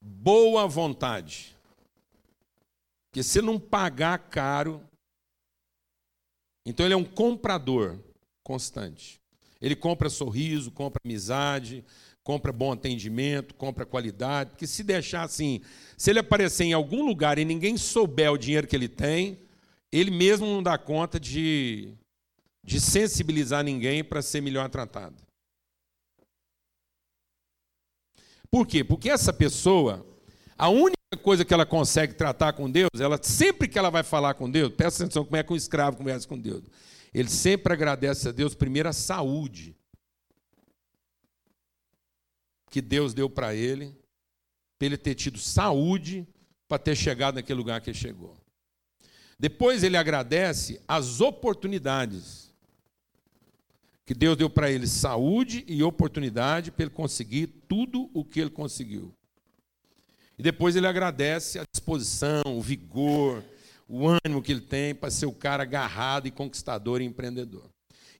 boa 0.00 0.66
vontade. 0.66 1.54
Porque 3.10 3.22
se 3.22 3.42
não 3.42 3.60
pagar 3.60 4.18
caro, 4.30 4.82
então 6.64 6.86
ele 6.86 6.94
é 6.94 6.96
um 6.96 7.04
comprador 7.04 7.98
constante. 8.42 9.20
Ele 9.60 9.76
compra 9.76 10.08
sorriso, 10.08 10.70
compra 10.70 11.02
amizade, 11.04 11.84
compra 12.24 12.50
bom 12.50 12.72
atendimento, 12.72 13.54
compra 13.56 13.84
qualidade. 13.84 14.52
Porque 14.52 14.66
se 14.66 14.82
deixar 14.82 15.24
assim, 15.24 15.60
se 15.98 16.08
ele 16.08 16.18
aparecer 16.18 16.64
em 16.64 16.72
algum 16.72 17.04
lugar 17.04 17.38
e 17.38 17.44
ninguém 17.44 17.76
souber 17.76 18.32
o 18.32 18.38
dinheiro 18.38 18.66
que 18.66 18.74
ele 18.74 18.88
tem, 18.88 19.38
ele 19.92 20.10
mesmo 20.10 20.46
não 20.46 20.62
dá 20.62 20.78
conta 20.78 21.20
de, 21.20 21.92
de 22.64 22.80
sensibilizar 22.80 23.62
ninguém 23.62 24.02
para 24.02 24.22
ser 24.22 24.40
melhor 24.40 24.70
tratado. 24.70 25.16
Por 28.52 28.66
quê? 28.66 28.84
Porque 28.84 29.08
essa 29.08 29.32
pessoa, 29.32 30.06
a 30.58 30.68
única 30.68 30.98
coisa 31.22 31.42
que 31.42 31.54
ela 31.54 31.64
consegue 31.64 32.12
tratar 32.12 32.52
com 32.52 32.70
Deus, 32.70 32.90
ela 33.00 33.18
sempre 33.22 33.66
que 33.66 33.78
ela 33.78 33.88
vai 33.88 34.02
falar 34.02 34.34
com 34.34 34.50
Deus, 34.50 34.70
presta 34.74 35.02
atenção 35.02 35.24
como 35.24 35.38
é 35.38 35.42
que 35.42 35.54
um 35.54 35.56
escravo 35.56 35.96
conversa 35.96 36.28
com 36.28 36.38
Deus. 36.38 36.62
Ele 37.14 37.30
sempre 37.30 37.72
agradece 37.72 38.28
a 38.28 38.32
Deus 38.32 38.54
primeiro 38.54 38.90
a 38.90 38.92
saúde 38.92 39.74
que 42.68 42.82
Deus 42.82 43.14
deu 43.14 43.30
para 43.30 43.54
ele, 43.54 43.96
para 44.78 44.86
ele 44.86 44.98
ter 44.98 45.14
tido 45.14 45.38
saúde 45.38 46.28
para 46.68 46.78
ter 46.78 46.94
chegado 46.94 47.36
naquele 47.36 47.58
lugar 47.58 47.80
que 47.80 47.88
ele 47.88 47.98
chegou. 47.98 48.36
Depois 49.38 49.82
ele 49.82 49.96
agradece 49.96 50.78
as 50.86 51.22
oportunidades 51.22 52.41
que 54.04 54.14
Deus 54.14 54.36
deu 54.36 54.50
para 54.50 54.70
ele 54.70 54.86
saúde 54.86 55.64
e 55.68 55.82
oportunidade 55.82 56.70
para 56.70 56.84
ele 56.84 56.94
conseguir 56.94 57.46
tudo 57.68 58.10
o 58.12 58.24
que 58.24 58.40
ele 58.40 58.50
conseguiu. 58.50 59.14
E 60.38 60.42
depois 60.42 60.74
ele 60.74 60.86
agradece 60.86 61.58
a 61.58 61.64
disposição, 61.72 62.42
o 62.46 62.60
vigor, 62.60 63.44
o 63.88 64.08
ânimo 64.08 64.42
que 64.42 64.52
ele 64.52 64.60
tem 64.60 64.94
para 64.94 65.10
ser 65.10 65.26
o 65.26 65.32
cara 65.32 65.62
agarrado 65.62 66.26
e 66.26 66.30
conquistador 66.30 67.00
e 67.00 67.04
empreendedor. 67.04 67.68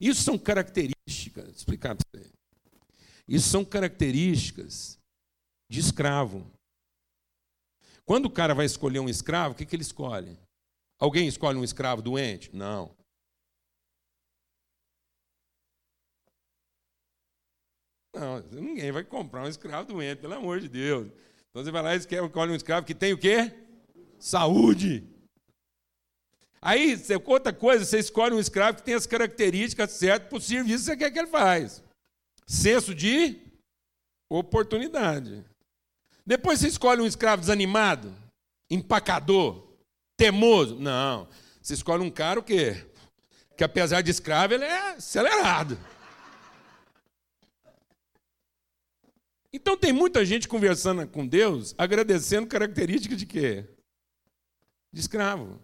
Isso 0.01 0.23
são 0.23 0.39
características, 0.39 1.57
explicar 1.57 1.97
para 1.97 2.21
você. 2.21 2.31
Isso 3.27 3.49
são 3.49 3.65
características 3.65 4.99
de 5.71 5.81
escravo. 5.81 6.47
Quando 8.05 8.27
o 8.27 8.31
cara 8.31 8.55
vai 8.55 8.67
escolher 8.67 8.99
um 8.99 9.09
escravo, 9.09 9.55
o 9.55 9.57
que, 9.57 9.65
que 9.65 9.75
ele 9.75 9.83
escolhe? 9.83 10.37
Alguém 10.99 11.27
escolhe 11.27 11.59
um 11.59 11.65
escravo 11.65 12.03
doente? 12.03 12.51
Não. 12.53 12.95
Não, 18.15 18.41
ninguém 18.51 18.93
vai 18.93 19.05
comprar 19.05 19.45
um 19.45 19.49
escravo 19.49 19.89
doente, 19.93 20.21
pelo 20.21 20.35
amor 20.35 20.61
de 20.61 20.69
Deus. 20.69 21.09
Então 21.51 21.65
você 21.65 21.71
vai 21.71 21.83
lá 21.83 21.95
e 21.95 21.99
escolhe 21.99 22.53
um 22.53 22.57
escravo 22.57 22.87
que 22.87 22.95
tem 22.95 23.13
o 23.13 23.19
quê? 23.19 23.53
Saúde. 24.19 25.05
Aí, 26.61 26.97
outra 27.27 27.53
coisa, 27.53 27.85
você 27.85 27.99
escolhe 27.99 28.35
um 28.35 28.39
escravo 28.39 28.77
que 28.77 28.85
tem 28.85 28.95
as 28.95 29.07
características 29.07 29.91
certas 29.93 30.29
para 30.29 30.39
o 30.39 30.41
serviço 30.41 30.85
que 30.85 30.91
você 30.91 30.97
quer 30.97 31.11
que 31.11 31.19
ele 31.19 31.27
faz. 31.27 31.83
Senso 32.47 32.95
de 32.95 33.41
Oportunidade. 34.39 35.45
Depois 36.25 36.59
você 36.59 36.69
escolhe 36.69 37.03
um 37.03 37.07
escravo 37.07 37.43
desanimado, 37.43 38.17
empacador, 38.71 39.63
temoso. 40.17 40.77
Não. 40.77 41.29
Você 41.61 41.75
escolhe 41.75 42.03
um 42.03 42.11
cara 42.11 42.41
o 42.41 42.43
quê? 42.43 42.87
Que 43.59 43.63
apesar 43.63 44.01
de 44.01 44.11
escravo, 44.11 44.55
ele 44.55 44.65
é 44.65 44.93
acelerado. 44.93 45.79
Então 49.53 49.77
tem 49.77 49.93
muita 49.93 50.25
gente 50.25 50.49
conversando 50.49 51.07
com 51.07 51.27
Deus, 51.27 51.75
agradecendo 51.77 52.47
características 52.47 53.19
de 53.19 53.27
quê? 53.27 53.65
De 54.91 55.01
escravo. 55.01 55.61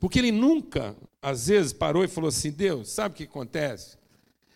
Porque 0.00 0.18
ele 0.18 0.32
nunca, 0.32 0.96
às 1.20 1.46
vezes, 1.46 1.72
parou 1.72 2.02
e 2.02 2.08
falou 2.08 2.28
assim: 2.28 2.50
Deus, 2.50 2.88
sabe 2.90 3.14
o 3.14 3.16
que 3.16 3.24
acontece? 3.24 3.98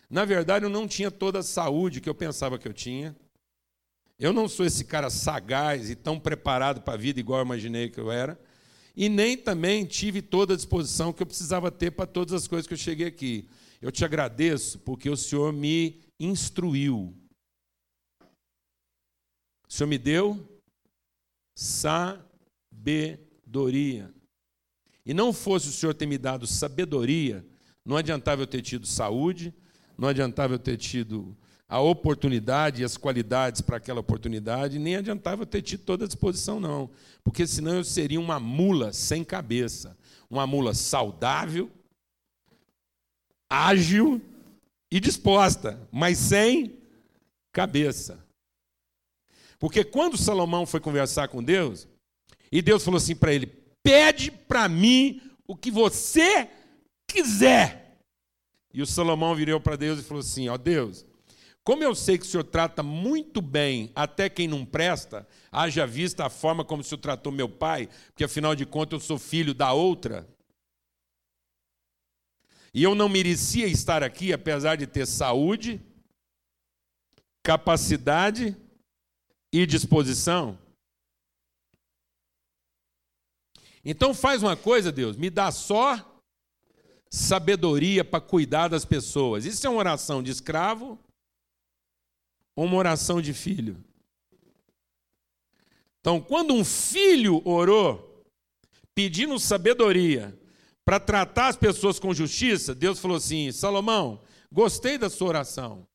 Na 0.09 0.25
verdade, 0.25 0.65
eu 0.65 0.69
não 0.69 0.87
tinha 0.87 1.11
toda 1.11 1.39
a 1.39 1.43
saúde 1.43 2.01
que 2.01 2.09
eu 2.09 2.15
pensava 2.15 2.57
que 2.57 2.67
eu 2.67 2.73
tinha. 2.73 3.15
Eu 4.19 4.33
não 4.33 4.47
sou 4.47 4.65
esse 4.65 4.83
cara 4.83 5.09
sagaz 5.09 5.89
e 5.89 5.95
tão 5.95 6.19
preparado 6.19 6.81
para 6.81 6.95
a 6.95 6.97
vida 6.97 7.19
igual 7.19 7.39
eu 7.39 7.45
imaginei 7.45 7.89
que 7.89 7.99
eu 7.99 8.11
era. 8.11 8.39
E 8.95 9.09
nem 9.09 9.37
também 9.37 9.85
tive 9.85 10.23
toda 10.23 10.53
a 10.53 10.57
disposição 10.57 11.13
que 11.13 11.21
eu 11.21 11.27
precisava 11.27 11.69
ter 11.69 11.91
para 11.91 12.07
todas 12.07 12.33
as 12.33 12.47
coisas 12.47 12.65
que 12.65 12.73
eu 12.73 12.77
cheguei 12.77 13.05
aqui. 13.05 13.47
Eu 13.79 13.91
te 13.91 14.03
agradeço 14.03 14.79
porque 14.79 15.07
o 15.07 15.15
Senhor 15.15 15.53
me 15.53 16.01
instruiu. 16.19 17.13
Senhor 19.77 19.87
me 19.87 19.99
deu 19.99 20.59
sabedoria. 21.55 22.11
E 25.05 25.13
não 25.13 25.31
fosse 25.31 25.69
o 25.69 25.71
Senhor 25.71 25.93
ter 25.93 26.07
me 26.07 26.17
dado 26.17 26.47
sabedoria, 26.47 27.45
não 27.85 27.95
adiantava 27.95 28.41
eu 28.41 28.47
ter 28.47 28.63
tido 28.63 28.87
saúde, 28.87 29.53
não 29.95 30.09
adiantava 30.09 30.55
eu 30.55 30.59
ter 30.59 30.77
tido 30.77 31.37
a 31.69 31.79
oportunidade 31.79 32.81
e 32.81 32.85
as 32.85 32.97
qualidades 32.97 33.61
para 33.61 33.77
aquela 33.77 33.99
oportunidade, 33.99 34.79
nem 34.79 34.95
adiantava 34.95 35.43
eu 35.43 35.45
ter 35.45 35.61
tido 35.61 35.83
toda 35.83 36.05
a 36.05 36.07
disposição, 36.07 36.59
não. 36.59 36.89
Porque 37.23 37.45
senão 37.45 37.75
eu 37.75 37.83
seria 37.83 38.19
uma 38.19 38.39
mula 38.39 38.91
sem 38.91 39.23
cabeça. 39.23 39.95
Uma 40.27 40.47
mula 40.47 40.73
saudável, 40.73 41.69
ágil 43.47 44.19
e 44.91 44.99
disposta, 44.99 45.87
mas 45.91 46.17
sem 46.17 46.79
cabeça. 47.51 48.26
Porque 49.59 49.83
quando 49.83 50.17
Salomão 50.17 50.65
foi 50.65 50.79
conversar 50.79 51.27
com 51.27 51.43
Deus, 51.43 51.87
e 52.51 52.61
Deus 52.61 52.83
falou 52.83 52.97
assim 52.97 53.15
para 53.15 53.33
ele: 53.33 53.47
pede 53.83 54.31
para 54.31 54.69
mim 54.69 55.21
o 55.47 55.55
que 55.55 55.71
você 55.71 56.49
quiser. 57.07 57.99
E 58.73 58.81
o 58.81 58.85
Salomão 58.85 59.35
virou 59.35 59.59
para 59.59 59.75
Deus 59.75 59.99
e 59.99 60.03
falou 60.03 60.21
assim: 60.21 60.49
Ó 60.49 60.57
Deus, 60.57 61.05
como 61.63 61.83
eu 61.83 61.95
sei 61.95 62.17
que 62.17 62.25
o 62.25 62.27
Senhor 62.27 62.43
trata 62.43 62.83
muito 62.83 63.41
bem 63.41 63.91
até 63.95 64.29
quem 64.29 64.47
não 64.47 64.65
presta, 64.65 65.27
haja 65.51 65.85
vista 65.87 66.25
a 66.25 66.29
forma 66.29 66.63
como 66.63 66.81
o 66.81 66.83
Senhor 66.83 66.99
tratou 66.99 67.31
meu 67.31 67.49
pai, 67.49 67.89
porque 68.07 68.23
afinal 68.23 68.55
de 68.55 68.65
contas 68.65 69.01
eu 69.01 69.05
sou 69.05 69.17
filho 69.17 69.53
da 69.53 69.73
outra. 69.73 70.27
E 72.73 72.83
eu 72.83 72.93
não 72.93 73.09
merecia 73.09 73.65
estar 73.65 74.03
aqui, 74.03 74.31
apesar 74.31 74.75
de 74.75 74.85
ter 74.85 75.07
saúde, 75.07 75.81
capacidade 77.43 78.55
e 79.51 79.65
disposição. 79.65 80.57
Então 83.83 84.13
faz 84.13 84.43
uma 84.43 84.57
coisa, 84.57 84.91
Deus, 84.91 85.15
me 85.15 85.29
dá 85.29 85.51
só 85.51 86.21
sabedoria 87.09 88.03
para 88.03 88.19
cuidar 88.19 88.67
das 88.67 88.85
pessoas. 88.85 89.45
Isso 89.45 89.65
é 89.65 89.69
uma 89.69 89.79
oração 89.79 90.21
de 90.21 90.31
escravo 90.31 90.99
ou 92.55 92.65
uma 92.65 92.75
oração 92.75 93.21
de 93.21 93.33
filho? 93.33 93.81
Então, 95.99 96.21
quando 96.21 96.53
um 96.53 96.63
filho 96.63 97.41
orou, 97.45 98.23
pedindo 98.95 99.37
sabedoria 99.39 100.37
para 100.85 100.99
tratar 100.99 101.49
as 101.49 101.57
pessoas 101.57 101.99
com 101.99 102.13
justiça, 102.13 102.73
Deus 102.73 102.99
falou 102.99 103.17
assim: 103.17 103.51
Salomão, 103.51 104.21
gostei 104.51 104.97
da 104.97 105.09
sua 105.09 105.27
oração. 105.27 105.87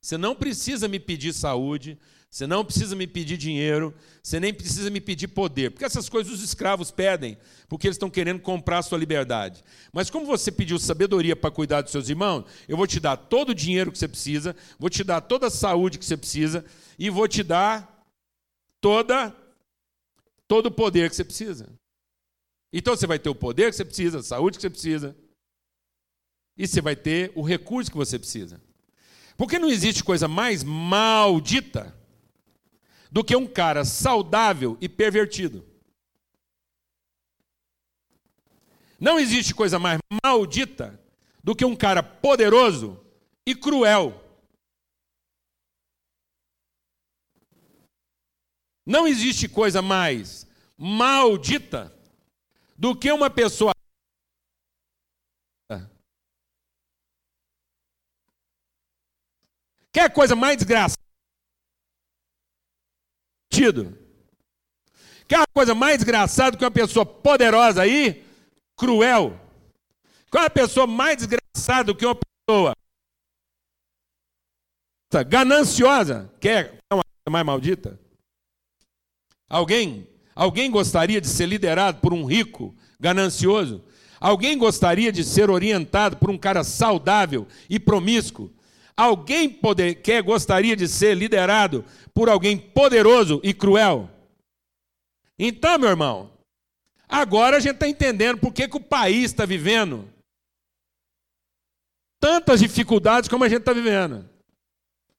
Você 0.00 0.16
não 0.16 0.36
precisa 0.36 0.86
me 0.86 1.00
pedir 1.00 1.32
saúde, 1.32 1.98
você 2.36 2.46
não 2.46 2.62
precisa 2.62 2.94
me 2.94 3.06
pedir 3.06 3.38
dinheiro, 3.38 3.94
você 4.22 4.38
nem 4.38 4.52
precisa 4.52 4.90
me 4.90 5.00
pedir 5.00 5.26
poder, 5.26 5.70
porque 5.70 5.86
essas 5.86 6.06
coisas 6.06 6.30
os 6.30 6.42
escravos 6.42 6.90
pedem, 6.90 7.38
porque 7.66 7.86
eles 7.86 7.94
estão 7.94 8.10
querendo 8.10 8.40
comprar 8.40 8.80
a 8.80 8.82
sua 8.82 8.98
liberdade. 8.98 9.64
Mas 9.90 10.10
como 10.10 10.26
você 10.26 10.52
pediu 10.52 10.78
sabedoria 10.78 11.34
para 11.34 11.50
cuidar 11.50 11.80
dos 11.80 11.92
seus 11.92 12.10
irmãos, 12.10 12.44
eu 12.68 12.76
vou 12.76 12.86
te 12.86 13.00
dar 13.00 13.16
todo 13.16 13.50
o 13.50 13.54
dinheiro 13.54 13.90
que 13.90 13.98
você 13.98 14.06
precisa, 14.06 14.54
vou 14.78 14.90
te 14.90 15.02
dar 15.02 15.22
toda 15.22 15.46
a 15.46 15.50
saúde 15.50 15.98
que 15.98 16.04
você 16.04 16.14
precisa 16.14 16.62
e 16.98 17.08
vou 17.08 17.26
te 17.26 17.42
dar 17.42 18.06
toda 18.82 19.34
todo 20.46 20.66
o 20.66 20.70
poder 20.70 21.08
que 21.08 21.16
você 21.16 21.24
precisa. 21.24 21.66
Então 22.70 22.94
você 22.94 23.06
vai 23.06 23.18
ter 23.18 23.30
o 23.30 23.34
poder 23.34 23.70
que 23.70 23.76
você 23.76 23.84
precisa, 23.86 24.18
a 24.18 24.22
saúde 24.22 24.58
que 24.58 24.60
você 24.60 24.68
precisa, 24.68 25.16
e 26.54 26.68
você 26.68 26.82
vai 26.82 26.96
ter 26.96 27.32
o 27.34 27.40
recurso 27.40 27.90
que 27.90 27.96
você 27.96 28.18
precisa. 28.18 28.60
Porque 29.38 29.58
não 29.58 29.70
existe 29.70 30.04
coisa 30.04 30.28
mais 30.28 30.62
maldita 30.62 31.95
do 33.10 33.24
que 33.24 33.36
um 33.36 33.46
cara 33.46 33.84
saudável 33.84 34.76
e 34.80 34.88
pervertido. 34.88 35.64
Não 38.98 39.18
existe 39.18 39.54
coisa 39.54 39.78
mais 39.78 39.98
maldita 40.24 40.98
do 41.44 41.54
que 41.54 41.64
um 41.64 41.76
cara 41.76 42.02
poderoso 42.02 43.04
e 43.46 43.54
cruel. 43.54 44.22
Não 48.84 49.06
existe 49.06 49.48
coisa 49.48 49.82
mais 49.82 50.46
maldita 50.76 51.94
do 52.76 52.96
que 52.96 53.10
uma 53.10 53.28
pessoa. 53.28 53.72
Quer 59.92 60.12
coisa 60.12 60.36
mais 60.36 60.56
desgraçada? 60.58 61.05
Sentido. 63.56 63.96
Quer 65.26 65.38
uma 65.38 65.46
coisa 65.52 65.74
mais 65.74 66.02
engraçada 66.02 66.56
que 66.56 66.64
uma 66.64 66.70
pessoa 66.70 67.04
poderosa 67.04 67.82
aí, 67.82 68.24
cruel? 68.76 69.40
Qual 70.30 70.44
é 70.44 70.46
a 70.46 70.50
pessoa 70.50 70.86
mais 70.86 71.16
desgraçada 71.16 71.94
que 71.94 72.04
uma 72.04 72.16
pessoa 72.48 72.74
gananciosa? 75.26 76.30
Quer 76.40 76.78
uma 76.92 77.02
coisa 77.02 77.30
mais 77.30 77.46
maldita? 77.46 77.98
Alguém, 79.48 80.06
alguém 80.34 80.70
gostaria 80.70 81.20
de 81.20 81.28
ser 81.28 81.46
liderado 81.46 82.00
por 82.00 82.12
um 82.12 82.24
rico 82.24 82.74
ganancioso? 83.00 83.84
Alguém 84.20 84.56
gostaria 84.56 85.12
de 85.12 85.24
ser 85.24 85.50
orientado 85.50 86.16
por 86.16 86.30
um 86.30 86.38
cara 86.38 86.62
saudável 86.62 87.46
e 87.68 87.78
promíscuo? 87.78 88.52
Alguém 88.96 89.50
poder, 89.50 89.96
quer, 89.96 90.22
gostaria 90.22 90.74
de 90.74 90.88
ser 90.88 91.14
liderado 91.14 91.84
por 92.14 92.30
alguém 92.30 92.56
poderoso 92.56 93.40
e 93.44 93.52
cruel? 93.52 94.10
Então, 95.38 95.78
meu 95.78 95.90
irmão, 95.90 96.32
agora 97.06 97.58
a 97.58 97.60
gente 97.60 97.74
está 97.74 97.86
entendendo 97.86 98.38
por 98.38 98.52
que, 98.52 98.66
que 98.66 98.76
o 98.76 98.80
país 98.80 99.24
está 99.26 99.44
vivendo 99.44 100.08
tantas 102.18 102.60
dificuldades 102.60 103.28
como 103.28 103.44
a 103.44 103.48
gente 103.48 103.60
está 103.60 103.72
vivendo. 103.72 104.28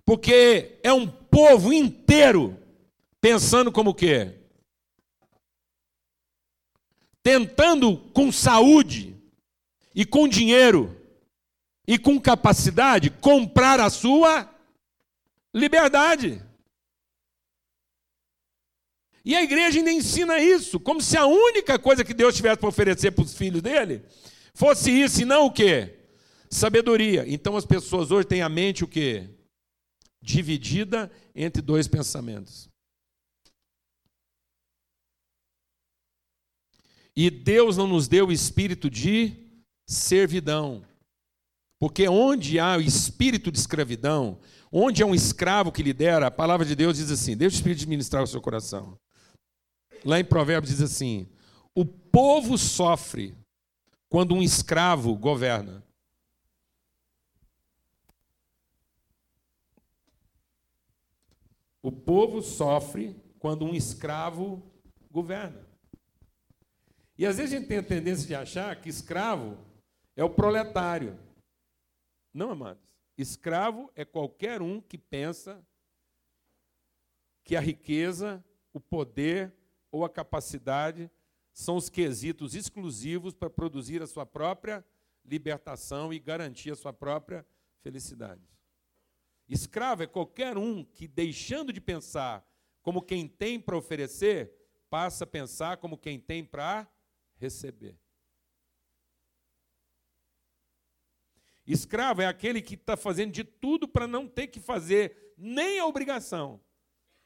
Porque 0.04 0.80
é 0.84 0.92
um 0.92 1.08
povo 1.08 1.72
inteiro 1.72 2.58
pensando 3.22 3.72
como 3.72 3.92
o 3.92 3.94
quê? 3.94 4.34
Tentando 7.22 7.98
com 8.14 8.32
saúde 8.32 9.16
e 9.94 10.06
com 10.06 10.28
dinheiro 10.28 10.97
e 11.88 11.98
com 11.98 12.20
capacidade 12.20 13.10
comprar 13.10 13.80
a 13.80 13.90
sua 13.90 14.54
liberdade. 15.54 16.44
E 19.24 19.36
a 19.36 19.42
igreja 19.42 19.80
ainda 19.80 19.92
ensina 19.92 20.40
isso, 20.40 20.80
como 20.80 21.02
se 21.02 21.18
a 21.18 21.26
única 21.26 21.80
coisa 21.80 22.04
que 22.04 22.14
Deus 22.14 22.36
tivesse 22.36 22.60
para 22.60 22.70
oferecer 22.70 23.12
para 23.12 23.24
os 23.24 23.34
filhos 23.34 23.62
dele 23.62 24.04
fosse 24.54 24.92
isso, 24.92 25.22
e 25.22 25.26
não 25.26 25.46
o 25.46 25.52
quê? 25.52 26.00
Sabedoria. 26.50 27.26
Então 27.28 27.56
as 27.56 27.66
pessoas 27.66 28.10
hoje 28.10 28.28
têm 28.28 28.42
a 28.42 28.50
mente 28.50 28.84
o 28.84 28.88
quê? 28.88 29.30
Dividida 30.22 31.12
entre 31.36 31.62
dois 31.62 31.88
pensamentos. 31.88 32.70
E 37.16 37.30
Deus 37.30 37.76
não 37.76 37.88
nos 37.88 38.08
deu 38.08 38.28
o 38.28 38.32
espírito 38.32 38.90
de 38.90 39.34
servidão, 39.88 40.86
porque 41.80 42.08
onde 42.08 42.60
há 42.60 42.78
o 42.78 42.82
espírito 42.82 43.52
de 43.52 43.60
escravidão, 43.60 44.40
onde 44.72 45.04
há 45.04 45.06
um 45.06 45.16
escravo 45.16 45.72
que 45.72 45.84
lidera, 45.84 46.28
a 46.28 46.32
palavra 46.32 46.66
de 46.66 46.76
Deus 46.76 46.98
diz 46.98 47.12
assim: 47.12 47.38
deixa 47.38 47.56
o 47.56 47.58
espírito 47.58 47.84
administrar 47.84 48.24
o 48.24 48.28
seu 48.28 48.42
coração. 48.42 49.00
Lá 50.04 50.20
em 50.20 50.26
Provérbios 50.26 50.76
diz 50.76 50.82
assim: 50.82 51.30
o 51.76 51.86
povo 51.86 52.58
sofre 52.58 53.38
quando 54.10 54.34
um 54.34 54.42
escravo 54.42 55.16
governa. 55.16 55.86
O 61.82 61.92
povo 61.92 62.42
sofre 62.42 63.16
quando 63.40 63.64
um 63.64 63.74
escravo 63.74 64.62
governa. 65.12 65.66
E 67.18 67.26
às 67.26 67.38
vezes 67.38 67.54
a 67.54 67.58
gente 67.58 67.68
tem 67.68 67.78
a 67.78 67.84
tendência 67.84 68.28
de 68.28 68.36
achar 68.36 68.76
que 68.82 68.90
escravo 68.90 69.58
é 70.16 70.24
o 70.24 70.30
proletário. 70.30 71.18
Não, 72.38 72.52
amados. 72.52 72.88
Escravo 73.18 73.92
é 73.96 74.06
qualquer 74.06 74.62
um 74.62 74.80
que 74.80 74.96
pensa 74.96 75.66
que 77.44 77.56
a 77.56 77.60
riqueza, 77.60 78.46
o 78.72 78.80
poder 78.80 79.52
ou 79.92 80.06
a 80.06 80.10
capacidade 80.10 81.10
são 81.52 81.78
os 81.78 81.90
quesitos 81.90 82.54
exclusivos 82.54 83.34
para 83.34 83.50
produzir 83.50 84.04
a 84.04 84.08
sua 84.08 84.24
própria 84.24 84.86
libertação 85.26 86.14
e 86.14 86.20
garantir 86.20 86.70
a 86.70 86.76
sua 86.76 86.94
própria 86.94 87.44
felicidade. 87.82 88.48
Escravo 89.50 90.04
é 90.04 90.08
qualquer 90.08 90.60
um 90.60 90.84
que, 90.84 91.08
deixando 91.08 91.74
de 91.74 91.82
pensar 91.82 92.48
como 92.84 93.02
quem 93.02 93.28
tem 93.28 93.60
para 93.60 93.76
oferecer, 93.76 94.54
passa 94.92 95.24
a 95.24 95.28
pensar 95.28 95.78
como 95.78 95.98
quem 95.98 96.20
tem 96.20 96.46
para 96.46 96.88
receber. 97.38 97.98
Escravo 101.68 102.22
é 102.22 102.26
aquele 102.26 102.62
que 102.62 102.76
está 102.76 102.96
fazendo 102.96 103.34
de 103.34 103.44
tudo 103.44 103.88
para 103.88 104.08
não 104.08 104.28
ter 104.28 104.48
que 104.48 104.60
fazer 104.60 105.34
nem 105.38 105.80
a 105.80 105.86
obrigação 105.86 106.62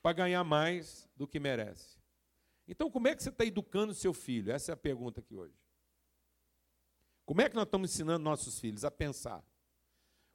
para 0.01 0.13
ganhar 0.13 0.43
mais 0.43 1.08
do 1.15 1.27
que 1.27 1.39
merece. 1.39 1.99
Então, 2.67 2.89
como 2.89 3.08
é 3.08 3.15
que 3.15 3.21
você 3.21 3.30
está 3.30 3.45
educando 3.45 3.93
seu 3.93 4.13
filho? 4.13 4.51
Essa 4.51 4.71
é 4.71 4.73
a 4.73 4.77
pergunta 4.77 5.19
aqui 5.19 5.36
hoje. 5.36 5.62
Como 7.23 7.41
é 7.41 7.47
que 7.47 7.56
nós 7.56 7.65
estamos 7.65 7.93
ensinando 7.93 8.23
nossos 8.23 8.60
filhos 8.60 8.84
a 8.84 8.89
pensar? 8.89 9.45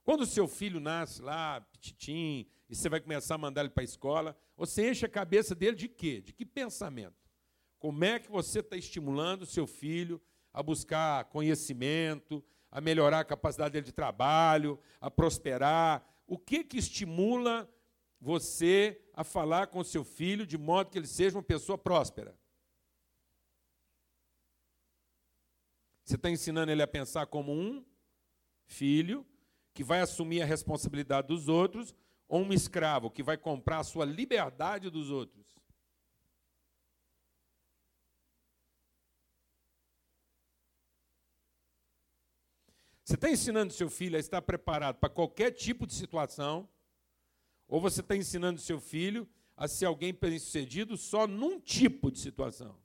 Quando 0.05 0.21
o 0.21 0.27
seu 0.27 0.47
filho 0.47 0.79
nasce 0.79 1.21
lá, 1.21 1.61
petitim, 1.61 2.47
e 2.69 2.77
você 2.77 2.89
vai 2.89 3.01
começar 3.01 3.35
a 3.35 3.39
mandar 3.39 3.63
ele 3.63 3.71
para 3.71 3.83
a 3.83 3.85
escola, 3.85 4.39
você 4.57 4.89
enche 4.89 5.05
a 5.05 5.09
cabeça 5.09 5.53
dele 5.53 5.77
de 5.77 5.89
quê? 5.89 6.21
De 6.21 6.33
que 6.33 6.47
pensamento? 6.47 7.29
Como 7.79 8.05
é 8.05 8.21
que 8.21 8.31
você 8.31 8.61
está 8.61 8.77
estimulando 8.77 9.43
o 9.43 9.47
seu 9.47 9.67
filho 9.67 10.23
a 10.53 10.63
buscar 10.63 11.25
conhecimento, 11.25 12.43
a 12.71 12.81
melhorar 12.81 13.21
a 13.21 13.25
capacidade 13.25 13.73
dele 13.73 13.87
de 13.87 13.93
trabalho, 13.93 14.79
a 15.01 15.11
prosperar? 15.11 16.05
O 16.27 16.39
que 16.39 16.65
que 16.65 16.79
estimula 16.79 17.69
você 18.21 19.01
a 19.15 19.25
falar 19.25 19.69
com 19.69 19.83
seu 19.85 20.05
filho 20.05 20.47
de 20.47 20.59
modo 20.59 20.91
que 20.91 20.99
ele 20.99 21.07
seja 21.07 21.37
uma 21.37 21.43
pessoa 21.43 21.79
próspera? 21.79 22.37
Você 26.05 26.15
está 26.15 26.31
ensinando 26.31 26.71
ele 26.71 26.83
a 26.83 26.87
pensar 26.87 27.27
como 27.27 27.53
um 27.53 27.85
filho 28.65 29.27
que 29.75 29.83
vai 29.83 30.01
assumir 30.01 30.41
a 30.41 30.47
responsabilidade 30.47 31.29
dos 31.29 31.49
outros, 31.49 31.95
ou 32.29 32.43
um 32.43 32.53
escravo 32.53 33.11
que 33.11 33.23
vai 33.23 33.37
comprar 33.37 33.81
a 33.81 33.85
sua 33.85 34.05
liberdade 34.05 34.89
dos 34.89 35.11
outros? 35.11 35.56
Você 43.07 43.15
está 43.15 43.31
ensinando 43.31 43.73
seu 43.73 43.89
filho 43.89 44.17
a 44.17 44.19
estar 44.19 44.43
preparado 44.43 44.97
para 44.97 45.09
qualquer 45.09 45.53
tipo 45.53 45.87
de 45.87 45.95
situação, 45.95 46.69
ou 47.69 47.81
você 47.81 48.01
está 48.01 48.17
ensinando 48.17 48.61
seu 48.61 48.81
filho 48.81 49.29
a 49.57 49.69
ser 49.69 49.85
alguém 49.85 50.13
bem-sucedido 50.13 50.97
só 50.97 51.25
num 51.25 51.61
tipo 51.61 52.11
de 52.11 52.19
situação? 52.19 52.77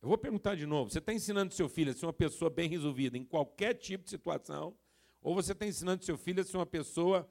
Eu 0.00 0.08
vou 0.08 0.16
perguntar 0.16 0.54
de 0.54 0.64
novo: 0.64 0.88
você 0.90 1.00
está 1.00 1.12
ensinando 1.12 1.52
seu 1.52 1.68
filho 1.68 1.90
a 1.90 1.94
ser 1.94 2.06
uma 2.06 2.12
pessoa 2.14 2.48
bem 2.48 2.66
resolvida 2.66 3.18
em 3.18 3.26
qualquer 3.26 3.74
tipo 3.74 4.04
de 4.04 4.10
situação? 4.10 4.74
Ou 5.20 5.34
você 5.34 5.52
está 5.52 5.66
ensinando 5.66 6.02
seu 6.02 6.16
filho 6.16 6.40
a 6.40 6.44
ser 6.44 6.56
uma 6.56 6.64
pessoa 6.64 7.30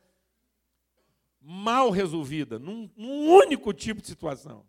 mal 1.42 1.90
resolvida, 1.90 2.60
num, 2.60 2.88
num 2.96 3.32
único 3.32 3.74
tipo 3.74 4.00
de 4.00 4.08
situação? 4.10 4.64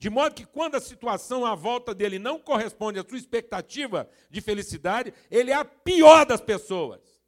De 0.00 0.10
modo 0.10 0.34
que 0.34 0.44
quando 0.44 0.74
a 0.74 0.80
situação 0.80 1.46
à 1.46 1.54
volta 1.54 1.94
dele 1.94 2.18
não 2.18 2.40
corresponde 2.40 2.98
à 2.98 3.04
sua 3.08 3.18
expectativa 3.18 4.10
de 4.28 4.40
felicidade, 4.40 5.14
ele 5.30 5.52
é 5.52 5.54
a 5.54 5.64
pior 5.64 6.26
das 6.26 6.40
pessoas 6.40 7.20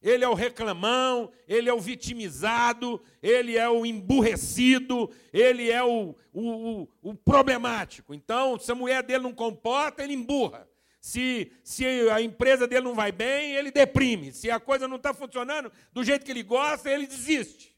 ele 0.00 0.24
é 0.24 0.28
o 0.28 0.34
reclamão, 0.34 1.30
ele 1.46 1.68
é 1.68 1.74
o 1.74 1.80
vitimizado, 1.80 3.02
ele 3.22 3.56
é 3.56 3.68
o 3.68 3.84
emburrecido, 3.84 5.10
ele 5.32 5.70
é 5.70 5.82
o, 5.82 6.14
o, 6.32 6.82
o, 6.82 6.88
o, 7.02 7.14
problemático. 7.14 8.14
Então, 8.14 8.58
se 8.58 8.70
a 8.70 8.74
mulher 8.74 9.02
dele 9.02 9.24
não 9.24 9.34
comporta, 9.34 10.02
ele 10.02 10.14
emburra. 10.14 10.68
Se, 11.00 11.52
se 11.64 11.84
a 12.10 12.20
empresa 12.20 12.66
dele 12.66 12.84
não 12.84 12.94
vai 12.94 13.10
bem, 13.10 13.54
ele 13.54 13.70
deprime. 13.70 14.32
Se 14.32 14.50
a 14.50 14.60
coisa 14.60 14.86
não 14.86 14.96
está 14.96 15.12
funcionando 15.12 15.70
do 15.92 16.04
jeito 16.04 16.24
que 16.24 16.30
ele 16.30 16.42
gosta, 16.42 16.90
ele 16.90 17.06
desiste. 17.06 17.76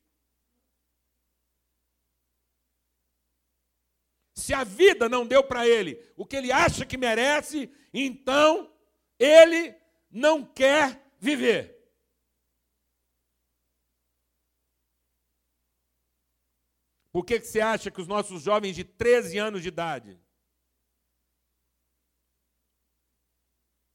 Se 4.51 4.55
a 4.55 4.65
vida 4.65 5.09
não 5.09 5.25
deu 5.25 5.45
para 5.45 5.65
ele 5.65 5.97
o 6.17 6.27
que 6.27 6.35
ele 6.35 6.51
acha 6.51 6.85
que 6.85 6.97
merece, 6.97 7.73
então 7.95 8.77
ele 9.17 9.77
não 10.11 10.45
quer 10.45 11.01
viver. 11.21 11.81
Por 17.13 17.25
que, 17.25 17.39
que 17.39 17.47
você 17.47 17.61
acha 17.61 17.93
que 17.93 18.01
os 18.01 18.09
nossos 18.09 18.43
jovens 18.43 18.75
de 18.75 18.83
13 18.83 19.39
anos 19.39 19.63
de 19.63 19.69
idade 19.69 20.21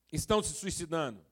estão 0.09 0.41
se 0.41 0.53
suicidando? 0.53 1.25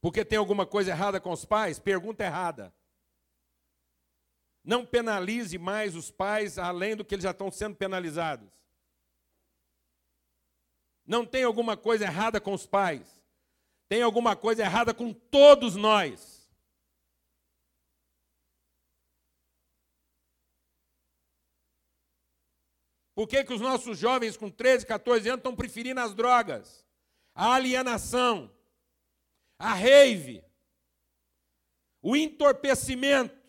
Porque 0.00 0.24
tem 0.24 0.38
alguma 0.38 0.64
coisa 0.64 0.92
errada 0.92 1.20
com 1.20 1.32
os 1.32 1.44
pais? 1.44 1.80
Pergunta 1.80 2.22
errada. 2.22 2.72
Não 4.64 4.86
penalize 4.86 5.58
mais 5.58 5.94
os 5.94 6.10
pais 6.10 6.58
além 6.58 6.96
do 6.96 7.04
que 7.04 7.14
eles 7.14 7.24
já 7.24 7.32
estão 7.32 7.50
sendo 7.50 7.76
penalizados. 7.76 8.48
Não 11.06 11.26
tem 11.26 11.44
alguma 11.44 11.76
coisa 11.76 12.04
errada 12.04 12.40
com 12.40 12.54
os 12.54 12.66
pais. 12.66 13.22
Tem 13.88 14.00
alguma 14.02 14.34
coisa 14.34 14.62
errada 14.62 14.94
com 14.94 15.12
todos 15.12 15.76
nós. 15.76 16.34
Por 23.14 23.28
que, 23.28 23.44
que 23.44 23.52
os 23.52 23.60
nossos 23.60 23.98
jovens 23.98 24.36
com 24.36 24.50
13, 24.50 24.86
14 24.86 25.28
anos 25.28 25.38
estão 25.38 25.54
preferindo 25.54 26.00
as 26.00 26.14
drogas, 26.14 26.84
a 27.32 27.54
alienação, 27.54 28.50
a 29.56 29.72
rave, 29.72 30.42
o 32.02 32.16
entorpecimento, 32.16 33.43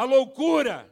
a 0.00 0.04
loucura? 0.04 0.90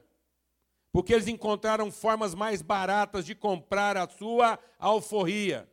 Porque 0.92 1.14
eles 1.14 1.28
encontraram 1.28 1.90
formas 1.90 2.34
mais 2.34 2.60
baratas 2.60 3.24
de 3.24 3.34
comprar 3.34 3.96
a 3.96 4.06
sua 4.06 4.58
alforria. 4.78 5.66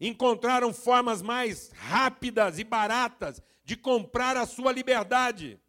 Encontraram 0.00 0.72
formas 0.72 1.22
mais 1.22 1.70
rápidas 1.70 2.60
e 2.60 2.64
baratas 2.64 3.42
de 3.64 3.76
comprar 3.76 4.36
a 4.36 4.46
sua 4.46 4.70
liberdade. 4.70 5.60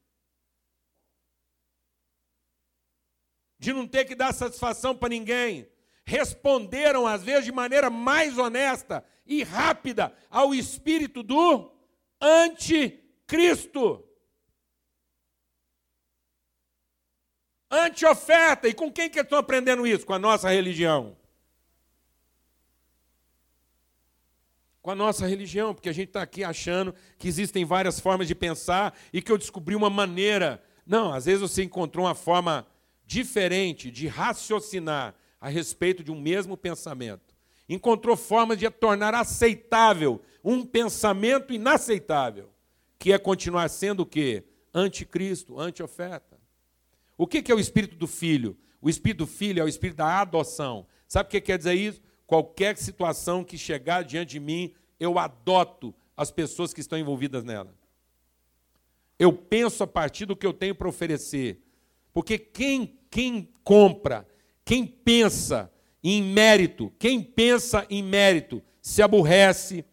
de 3.59 3.73
não 3.73 3.87
ter 3.87 4.05
que 4.05 4.13
dar 4.13 4.35
satisfação 4.35 4.95
para 4.95 5.09
ninguém. 5.09 5.67
Responderam, 6.05 7.07
às 7.07 7.23
vezes, 7.23 7.45
de 7.45 7.51
maneira 7.51 7.89
mais 7.89 8.37
honesta 8.37 9.03
e 9.25 9.41
rápida 9.41 10.15
ao 10.29 10.53
espírito 10.53 11.23
do 11.23 11.75
anticristo. 13.27 14.03
Anti-oferta. 17.69 18.67
E 18.67 18.73
com 18.73 18.91
quem 18.91 19.09
que 19.09 19.19
estão 19.19 19.37
aprendendo 19.37 19.85
isso? 19.85 20.05
Com 20.05 20.13
a 20.13 20.19
nossa 20.19 20.49
religião. 20.49 21.17
Com 24.81 24.91
a 24.91 24.95
nossa 24.95 25.27
religião, 25.27 25.73
porque 25.73 25.89
a 25.89 25.93
gente 25.93 26.07
está 26.07 26.21
aqui 26.21 26.45
achando 26.45 26.95
que 27.17 27.27
existem 27.27 27.65
várias 27.65 27.99
formas 27.99 28.25
de 28.25 28.33
pensar 28.33 28.97
e 29.11 29.21
que 29.21 29.29
eu 29.29 29.37
descobri 29.37 29.75
uma 29.75 29.89
maneira. 29.89 30.63
Não, 30.85 31.13
às 31.13 31.25
vezes 31.25 31.41
você 31.41 31.63
encontrou 31.63 32.05
uma 32.05 32.15
forma 32.15 32.65
diferente 33.05 33.91
de 33.91 34.07
raciocinar 34.07 35.13
a 35.41 35.49
respeito 35.49 36.05
de 36.05 36.11
um 36.11 36.19
mesmo 36.19 36.55
pensamento. 36.55 37.35
Encontrou 37.67 38.15
formas 38.15 38.57
de 38.57 38.69
tornar 38.69 39.13
aceitável 39.13 40.21
um 40.41 40.65
pensamento 40.65 41.53
inaceitável, 41.53 42.49
que 42.99 43.13
é 43.13 43.17
continuar 43.17 43.69
sendo 43.69 44.01
o 44.01 44.05
quê? 44.05 44.43
Anticristo, 44.73 45.59
anti-oferta. 45.59 46.37
O 47.17 47.25
que 47.25 47.51
é 47.51 47.55
o 47.55 47.59
espírito 47.59 47.95
do 47.95 48.07
filho? 48.07 48.57
O 48.81 48.89
espírito 48.89 49.19
do 49.19 49.27
filho 49.27 49.59
é 49.61 49.63
o 49.63 49.67
espírito 49.67 49.97
da 49.97 50.21
adoção. 50.21 50.85
Sabe 51.07 51.27
o 51.27 51.31
que 51.31 51.41
quer 51.41 51.57
dizer 51.57 51.73
isso? 51.73 52.01
Qualquer 52.25 52.77
situação 52.77 53.43
que 53.43 53.57
chegar 53.57 54.03
diante 54.03 54.31
de 54.31 54.39
mim, 54.39 54.73
eu 54.99 55.17
adoto 55.17 55.93
as 56.15 56.29
pessoas 56.29 56.73
que 56.73 56.81
estão 56.81 56.97
envolvidas 56.97 57.43
nela. 57.43 57.73
Eu 59.17 59.33
penso 59.33 59.83
a 59.83 59.87
partir 59.87 60.25
do 60.25 60.35
que 60.35 60.45
eu 60.45 60.53
tenho 60.53 60.75
para 60.75 60.89
oferecer. 60.89 61.61
Porque 62.13 62.37
quem 62.37 62.97
quem 63.09 63.49
compra, 63.63 64.27
Quem 64.63 64.85
pensa 64.85 65.71
em 66.03 66.21
mérito, 66.21 66.93
quem 66.99 67.21
pensa 67.21 67.87
em 67.89 68.03
mérito, 68.03 68.61
se 68.81 69.01
aborrece, 69.01 69.85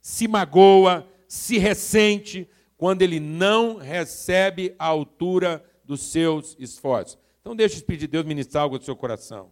se 0.00 0.26
magoa, 0.26 1.06
se 1.32 1.56
ressente, 1.56 2.46
quando 2.76 3.00
ele 3.00 3.18
não 3.18 3.76
recebe 3.78 4.76
a 4.78 4.84
altura 4.84 5.64
dos 5.82 6.02
seus 6.02 6.54
esforços. 6.58 7.18
Então, 7.40 7.56
deixa 7.56 7.74
o 7.74 7.78
Espírito 7.78 8.02
de 8.02 8.06
Deus 8.06 8.26
ministrar 8.26 8.64
algo 8.64 8.78
do 8.78 8.84
seu 8.84 8.94
coração. 8.94 9.50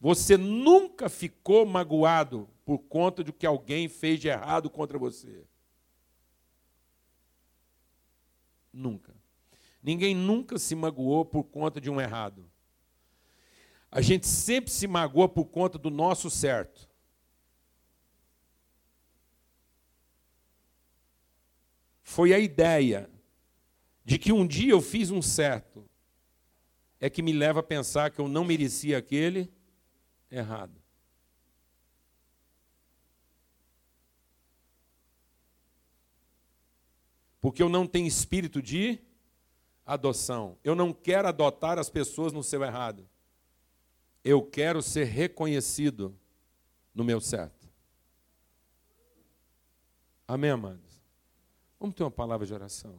Você 0.00 0.38
nunca 0.38 1.10
ficou 1.10 1.66
magoado 1.66 2.48
por 2.64 2.78
conta 2.78 3.22
do 3.22 3.34
que 3.34 3.44
alguém 3.44 3.86
fez 3.86 4.18
de 4.18 4.28
errado 4.28 4.70
contra 4.70 4.98
você. 4.98 5.44
Nunca. 8.72 9.14
Ninguém 9.82 10.14
nunca 10.14 10.58
se 10.58 10.74
magoou 10.74 11.26
por 11.26 11.44
conta 11.44 11.82
de 11.82 11.90
um 11.90 12.00
errado. 12.00 12.50
A 13.90 14.00
gente 14.00 14.26
sempre 14.26 14.70
se 14.70 14.86
magoa 14.86 15.28
por 15.28 15.44
conta 15.44 15.76
do 15.76 15.90
nosso 15.90 16.30
certo. 16.30 16.88
Foi 22.14 22.32
a 22.32 22.38
ideia 22.38 23.10
de 24.04 24.20
que 24.20 24.32
um 24.32 24.46
dia 24.46 24.70
eu 24.70 24.80
fiz 24.80 25.10
um 25.10 25.20
certo, 25.20 25.84
é 27.00 27.10
que 27.10 27.20
me 27.20 27.32
leva 27.32 27.58
a 27.58 27.62
pensar 27.62 28.08
que 28.12 28.20
eu 28.20 28.28
não 28.28 28.44
merecia 28.44 28.96
aquele 28.96 29.52
errado. 30.30 30.80
Porque 37.40 37.60
eu 37.60 37.68
não 37.68 37.84
tenho 37.84 38.06
espírito 38.06 38.62
de 38.62 39.00
adoção. 39.84 40.56
Eu 40.62 40.76
não 40.76 40.92
quero 40.92 41.26
adotar 41.26 41.80
as 41.80 41.90
pessoas 41.90 42.32
no 42.32 42.44
seu 42.44 42.62
errado. 42.62 43.10
Eu 44.22 44.40
quero 44.40 44.80
ser 44.80 45.06
reconhecido 45.06 46.16
no 46.94 47.02
meu 47.02 47.20
certo. 47.20 47.68
Amém, 50.28 50.50
amados? 50.50 50.93
Vamos 51.78 51.94
ter 51.94 52.02
uma 52.02 52.10
palavra 52.10 52.46
de 52.46 52.54
oração. 52.54 52.98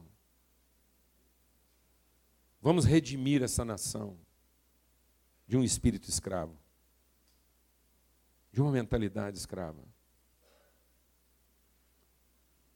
Vamos 2.60 2.84
redimir 2.84 3.42
essa 3.42 3.64
nação 3.64 4.18
de 5.46 5.56
um 5.56 5.62
espírito 5.62 6.08
escravo, 6.08 6.58
de 8.50 8.60
uma 8.60 8.72
mentalidade 8.72 9.38
escrava. 9.38 9.82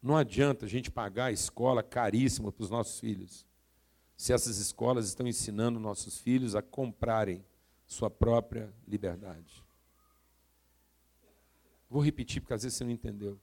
Não 0.03 0.17
adianta 0.17 0.65
a 0.65 0.69
gente 0.69 0.91
pagar 0.91 1.27
a 1.27 1.33
escola 1.33 1.83
caríssima 1.83 2.51
para 2.53 2.63
os 2.63 2.71
nossos 2.71 3.01
filhos, 3.01 3.45
se 4.17 4.33
essas 4.33 4.59
escolas 4.59 5.07
estão 5.07 5.27
ensinando 5.27 5.81
nossos 5.81 6.19
filhos 6.19 6.55
a 6.55 6.63
comprarem 6.63 7.45
sua 7.87 8.09
própria 8.09 8.73
liberdade. 8.87 9.65
Vou 11.89 12.01
repetir 12.01 12.41
porque 12.41 12.55
às 12.55 12.63
vezes 12.63 12.79
você 12.79 12.85
não 12.85 12.93
entendeu. 12.93 13.41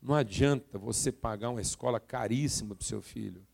Não 0.00 0.14
adianta 0.14 0.78
você 0.78 1.10
pagar 1.10 1.50
uma 1.50 1.60
escola 1.60 1.98
caríssima 1.98 2.74
para 2.74 2.82
o 2.82 2.86
seu 2.86 3.02
filho, 3.02 3.46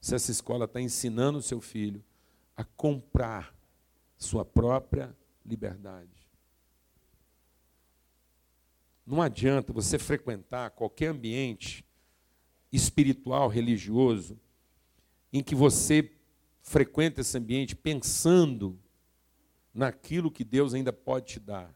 se 0.00 0.14
essa 0.14 0.30
escola 0.30 0.64
está 0.64 0.80
ensinando 0.80 1.38
o 1.38 1.42
seu 1.42 1.60
filho 1.60 2.04
a 2.56 2.64
comprar 2.64 3.54
sua 4.16 4.44
própria 4.44 5.16
liberdade. 5.44 6.28
Não 9.06 9.22
adianta 9.22 9.72
você 9.72 9.98
frequentar 9.98 10.70
qualquer 10.70 11.08
ambiente 11.08 11.84
espiritual, 12.70 13.48
religioso, 13.48 14.38
em 15.32 15.42
que 15.42 15.54
você 15.54 16.12
frequenta 16.60 17.22
esse 17.22 17.36
ambiente 17.38 17.74
pensando 17.74 18.78
naquilo 19.72 20.30
que 20.30 20.44
Deus 20.44 20.74
ainda 20.74 20.92
pode 20.92 21.26
te 21.26 21.40
dar. 21.40 21.74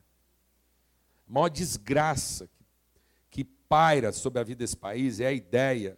A 1.28 1.32
maior 1.32 1.48
desgraça 1.48 2.46
que 2.48 2.61
paira 3.72 4.12
sobre 4.12 4.38
a 4.38 4.44
vida 4.44 4.58
desse 4.58 4.76
país 4.76 5.18
é 5.18 5.28
a 5.28 5.32
ideia 5.32 5.96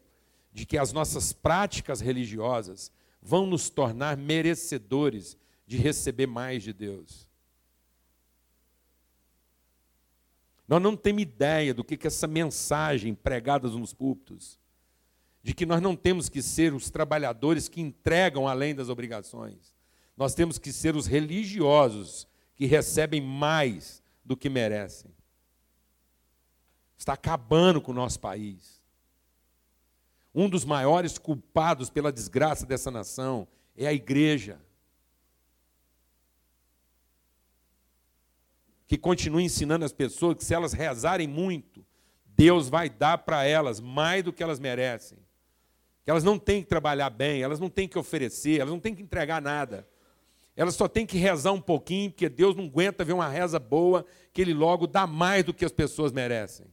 de 0.53 0.65
que 0.65 0.79
as 0.79 0.93
nossas 0.93 1.33
práticas 1.33 2.01
religiosas 2.01 2.93
vão 3.21 3.49
nos 3.49 3.69
tornar 3.69 4.17
merecedores 4.17 5.37
de 5.67 5.77
receber 5.77 6.29
mais 6.29 6.63
de 6.63 6.73
Deus. 6.73 7.29
Nós 10.69 10.81
não 10.81 10.97
temos 10.97 11.23
ideia 11.23 11.75
do 11.75 11.83
que, 11.83 11.97
que 11.97 12.07
essa 12.07 12.29
mensagem 12.29 13.13
pregada 13.13 13.69
nos 13.69 13.93
púlpitos, 13.93 14.57
de 15.43 15.53
que 15.53 15.67
nós 15.67 15.83
não 15.83 15.97
temos 15.97 16.29
que 16.29 16.43
ser 16.43 16.73
os 16.73 16.91
trabalhadores 16.91 17.69
que 17.69 17.81
entregam 17.81 18.47
além 18.47 18.73
das 18.73 18.89
obrigações. 18.89 19.75
Nós 20.17 20.33
temos 20.33 20.59
que 20.59 20.73
ser 20.73 20.95
os 20.95 21.09
religiosos 21.09 22.29
que 22.55 22.67
recebem 22.67 23.21
mais 23.21 24.01
do 24.25 24.37
que 24.37 24.49
merecem. 24.49 25.11
Está 27.05 27.13
acabando 27.13 27.83
com 27.83 27.93
o 27.93 27.95
nosso 27.95 28.19
país. 28.19 28.81
Um 30.35 30.49
dos 30.49 30.65
maiores 30.65 31.19
culpados 31.19 31.91
pela 31.91 32.11
desgraça 32.11 32.65
dessa 32.65 32.91
nação 32.91 33.47
é 33.77 33.87
a 33.87 33.93
igreja. 33.93 34.59
Que 38.87 38.97
continua 38.97 39.43
ensinando 39.43 39.85
as 39.85 39.93
pessoas 39.93 40.39
que 40.39 40.45
se 40.47 40.55
elas 40.55 40.73
rezarem 40.73 41.29
muito, 41.29 41.85
Deus 42.25 42.71
vai 42.71 42.89
dar 42.89 43.19
para 43.19 43.45
elas 43.45 43.81
mais 43.81 44.25
do 44.25 44.33
que 44.33 44.43
elas 44.43 44.59
merecem. 44.59 45.19
Que 46.05 46.11
elas 46.11 46.25
não 46.25 46.39
têm 46.39 46.63
que 46.63 46.69
trabalhar 46.71 47.11
bem, 47.11 47.43
elas 47.43 47.61
não 47.61 47.69
têm 47.69 47.87
que 47.87 47.99
oferecer, 47.99 48.61
elas 48.61 48.73
não 48.73 48.81
têm 48.81 48.95
que 48.95 49.03
entregar 49.03 49.43
nada. 49.43 49.87
Ela 50.57 50.71
só 50.71 50.89
tem 50.89 51.05
que 51.05 51.19
rezar 51.19 51.53
um 51.53 51.61
pouquinho, 51.61 52.11
porque 52.11 52.31
Deus 52.31 52.57
não 52.57 52.65
aguenta 52.65 53.05
ver 53.05 53.13
uma 53.13 53.29
reza 53.29 53.59
boa, 53.59 54.07
que 54.33 54.41
Ele 54.41 54.55
logo 54.55 54.87
dá 54.87 55.07
mais 55.07 55.45
do 55.45 55.53
que 55.53 55.67
as 55.67 55.73
pessoas 55.73 56.11
merecem. 56.11 56.73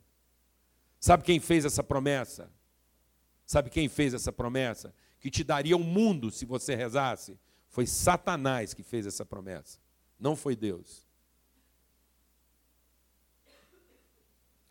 Sabe 1.02 1.24
quem 1.24 1.40
fez 1.40 1.66
essa 1.66 1.84
promessa? 1.84 2.48
Sabe 3.44 3.72
quem 3.72 3.90
fez 3.90 4.14
essa 4.14 4.32
promessa? 4.32 4.94
Que 5.20 5.32
te 5.32 5.44
daria 5.44 5.76
o 5.76 5.80
um 5.80 5.84
mundo 5.84 6.30
se 6.30 6.46
você 6.46 6.76
rezasse? 6.76 7.40
Foi 7.68 7.88
Satanás 7.88 8.76
que 8.76 8.84
fez 8.84 9.08
essa 9.08 9.26
promessa, 9.26 9.80
não 10.20 10.36
foi 10.36 10.56
Deus. 10.56 11.08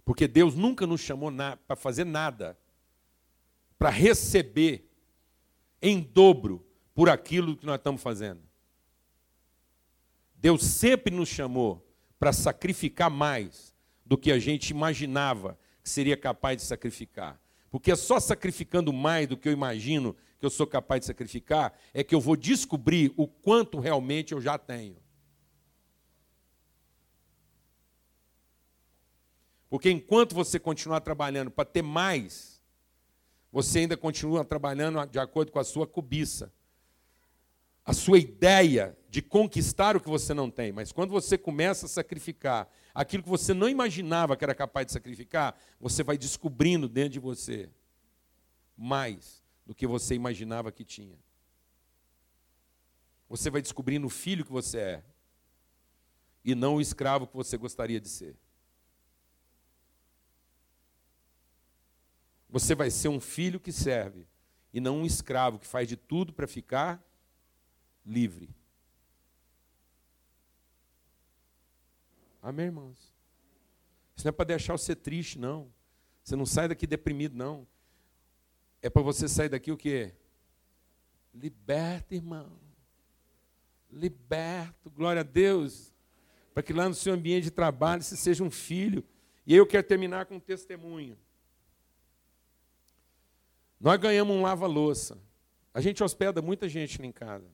Porque 0.04 0.28
Deus 0.28 0.54
nunca 0.54 0.86
nos 0.86 1.00
chamou 1.00 1.32
para 1.66 1.74
fazer 1.74 2.04
nada, 2.04 2.56
para 3.76 3.90
receber 3.90 4.88
em 5.82 6.00
dobro 6.00 6.64
por 6.94 7.08
aquilo 7.08 7.56
que 7.56 7.66
nós 7.66 7.76
estamos 7.76 8.02
fazendo. 8.02 8.42
Deus 10.36 10.62
sempre 10.62 11.12
nos 11.12 11.28
chamou 11.28 11.84
para 12.20 12.32
sacrificar 12.32 13.10
mais 13.10 13.74
do 14.06 14.16
que 14.16 14.30
a 14.30 14.38
gente 14.38 14.70
imaginava 14.70 15.58
que 15.82 15.88
seria 15.88 16.16
capaz 16.16 16.56
de 16.56 16.62
sacrificar. 16.62 17.40
Porque 17.70 17.92
é 17.92 17.96
só 17.96 18.18
sacrificando 18.18 18.92
mais 18.92 19.28
do 19.28 19.36
que 19.36 19.48
eu 19.48 19.52
imagino 19.52 20.16
que 20.38 20.46
eu 20.46 20.50
sou 20.50 20.66
capaz 20.66 21.00
de 21.00 21.06
sacrificar, 21.06 21.72
é 21.92 22.02
que 22.02 22.14
eu 22.14 22.20
vou 22.20 22.34
descobrir 22.34 23.12
o 23.16 23.28
quanto 23.28 23.78
realmente 23.78 24.32
eu 24.32 24.40
já 24.40 24.56
tenho. 24.58 24.96
Porque 29.68 29.90
enquanto 29.90 30.34
você 30.34 30.58
continuar 30.58 31.00
trabalhando 31.00 31.50
para 31.50 31.64
ter 31.64 31.82
mais, 31.82 32.60
você 33.52 33.80
ainda 33.80 33.96
continua 33.96 34.44
trabalhando 34.44 35.06
de 35.06 35.18
acordo 35.18 35.52
com 35.52 35.58
a 35.58 35.64
sua 35.64 35.86
cobiça 35.86 36.52
a 37.84 37.92
sua 37.92 38.18
ideia 38.18 38.96
de 39.10 39.20
conquistar 39.20 39.96
o 39.96 40.00
que 40.00 40.08
você 40.08 40.32
não 40.32 40.48
tem, 40.48 40.70
mas 40.70 40.92
quando 40.92 41.10
você 41.10 41.36
começa 41.36 41.86
a 41.86 41.88
sacrificar 41.88 42.70
aquilo 42.94 43.24
que 43.24 43.28
você 43.28 43.52
não 43.52 43.68
imaginava 43.68 44.36
que 44.36 44.44
era 44.44 44.54
capaz 44.54 44.86
de 44.86 44.92
sacrificar, 44.92 45.58
você 45.80 46.04
vai 46.04 46.16
descobrindo 46.16 46.88
dentro 46.88 47.14
de 47.14 47.18
você 47.18 47.68
mais 48.76 49.42
do 49.66 49.74
que 49.74 49.84
você 49.84 50.14
imaginava 50.14 50.70
que 50.70 50.84
tinha. 50.84 51.18
Você 53.28 53.50
vai 53.50 53.60
descobrindo 53.60 54.06
o 54.06 54.10
filho 54.10 54.44
que 54.44 54.52
você 54.52 54.78
é 54.78 55.04
e 56.44 56.54
não 56.54 56.76
o 56.76 56.80
escravo 56.80 57.26
que 57.26 57.36
você 57.36 57.56
gostaria 57.56 58.00
de 58.00 58.08
ser. 58.08 58.36
Você 62.48 62.76
vai 62.76 62.92
ser 62.92 63.08
um 63.08 63.20
filho 63.20 63.58
que 63.58 63.72
serve 63.72 64.24
e 64.72 64.80
não 64.80 64.98
um 64.98 65.04
escravo 65.04 65.58
que 65.58 65.66
faz 65.66 65.88
de 65.88 65.96
tudo 65.96 66.32
para 66.32 66.46
ficar 66.46 67.04
livre. 68.06 68.59
Amém, 72.42 72.66
irmãos? 72.66 72.98
Isso 74.16 74.26
não 74.26 74.30
é 74.30 74.32
para 74.32 74.46
deixar 74.46 74.72
você 74.72 74.94
triste, 74.94 75.38
não. 75.38 75.70
Você 76.22 76.36
não 76.36 76.46
sai 76.46 76.68
daqui 76.68 76.86
deprimido, 76.86 77.36
não. 77.36 77.66
É 78.82 78.88
para 78.88 79.02
você 79.02 79.28
sair 79.28 79.48
daqui 79.48 79.70
o 79.70 79.76
quê? 79.76 80.14
Liberto, 81.34 82.14
irmão. 82.14 82.50
Liberto, 83.90 84.90
glória 84.90 85.20
a 85.20 85.24
Deus. 85.24 85.92
Para 86.54 86.62
que 86.62 86.72
lá 86.72 86.88
no 86.88 86.94
seu 86.94 87.12
ambiente 87.12 87.44
de 87.44 87.50
trabalho 87.50 88.02
você 88.02 88.16
seja 88.16 88.42
um 88.42 88.50
filho. 88.50 89.04
E 89.46 89.54
eu 89.54 89.66
quero 89.66 89.86
terminar 89.86 90.26
com 90.26 90.36
um 90.36 90.40
testemunho. 90.40 91.18
Nós 93.78 93.98
ganhamos 93.98 94.36
um 94.36 94.42
lava-louça. 94.42 95.18
A 95.72 95.80
gente 95.80 96.02
hospeda 96.02 96.42
muita 96.42 96.68
gente 96.68 97.00
lá 97.00 97.06
em 97.06 97.12
casa. 97.12 97.48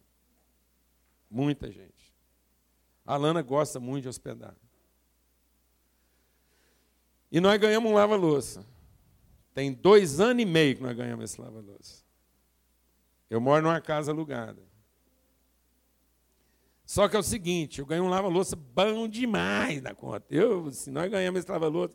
Muita 1.31 1.71
gente. 1.71 2.15
A 3.05 3.17
Lana 3.17 3.43
gosta 3.43 3.79
muito 3.79 4.03
de 4.03 4.09
hospedar. 4.09 4.57
E 7.31 7.41
nós 7.41 7.61
ganhamos 7.61 7.91
um 7.91 7.95
lava-louça. 7.95 8.65
Tem 9.53 9.73
dois 9.73 10.21
anos 10.21 10.43
e 10.43 10.47
meio 10.47 10.77
que 10.77 10.83
nós 10.83 10.97
ganhamos 10.97 11.25
esse 11.25 11.41
lava-louça. 11.41 12.05
Eu 13.29 13.41
moro 13.41 13.63
numa 13.63 13.81
casa 13.81 14.13
alugada. 14.13 14.63
Só 16.85 17.09
que 17.09 17.17
é 17.17 17.19
o 17.19 17.23
seguinte, 17.23 17.81
eu 17.81 17.87
ganhei 17.87 18.03
um 18.03 18.09
lava-louça 18.09 18.55
bom 18.55 19.09
demais 19.09 19.83
na 19.83 19.93
conta. 19.93 20.25
Eu, 20.31 20.71
se 20.71 20.89
nós 20.91 21.11
ganhamos 21.11 21.41
esse 21.41 21.51
lava-louça, 21.51 21.95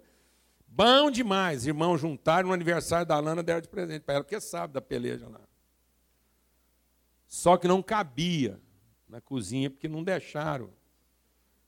bom 0.67 1.09
demais. 1.09 1.65
Irmãos 1.65 2.01
juntaram 2.01 2.49
no 2.49 2.53
aniversário 2.53 3.05
da 3.05 3.17
Lana, 3.17 3.41
deram 3.41 3.61
de 3.61 3.69
presente 3.69 4.01
para 4.01 4.15
ela, 4.15 4.23
porque 4.23 4.41
sabe 4.41 4.73
da 4.73 4.81
peleja 4.81 5.29
lá. 5.29 5.39
Só 7.25 7.55
que 7.55 7.69
não 7.69 7.81
cabia 7.81 8.59
na 9.07 9.21
cozinha, 9.21 9.69
porque 9.69 9.87
não 9.87 10.03
deixaram 10.03 10.69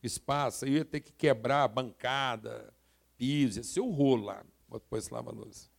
espaço. 0.02 0.66
Eu 0.66 0.74
ia 0.74 0.86
ter 0.86 1.00
que 1.00 1.14
quebrar 1.14 1.64
a 1.64 1.68
bancada, 1.70 2.74
piso, 3.18 3.60
ia 3.60 3.64
ser 3.64 3.82
o 3.82 3.90
rolo 3.90 4.26
lá, 4.26 4.46
depois 4.72 5.04
esse 5.06 5.14
lava-louça. 5.14 5.70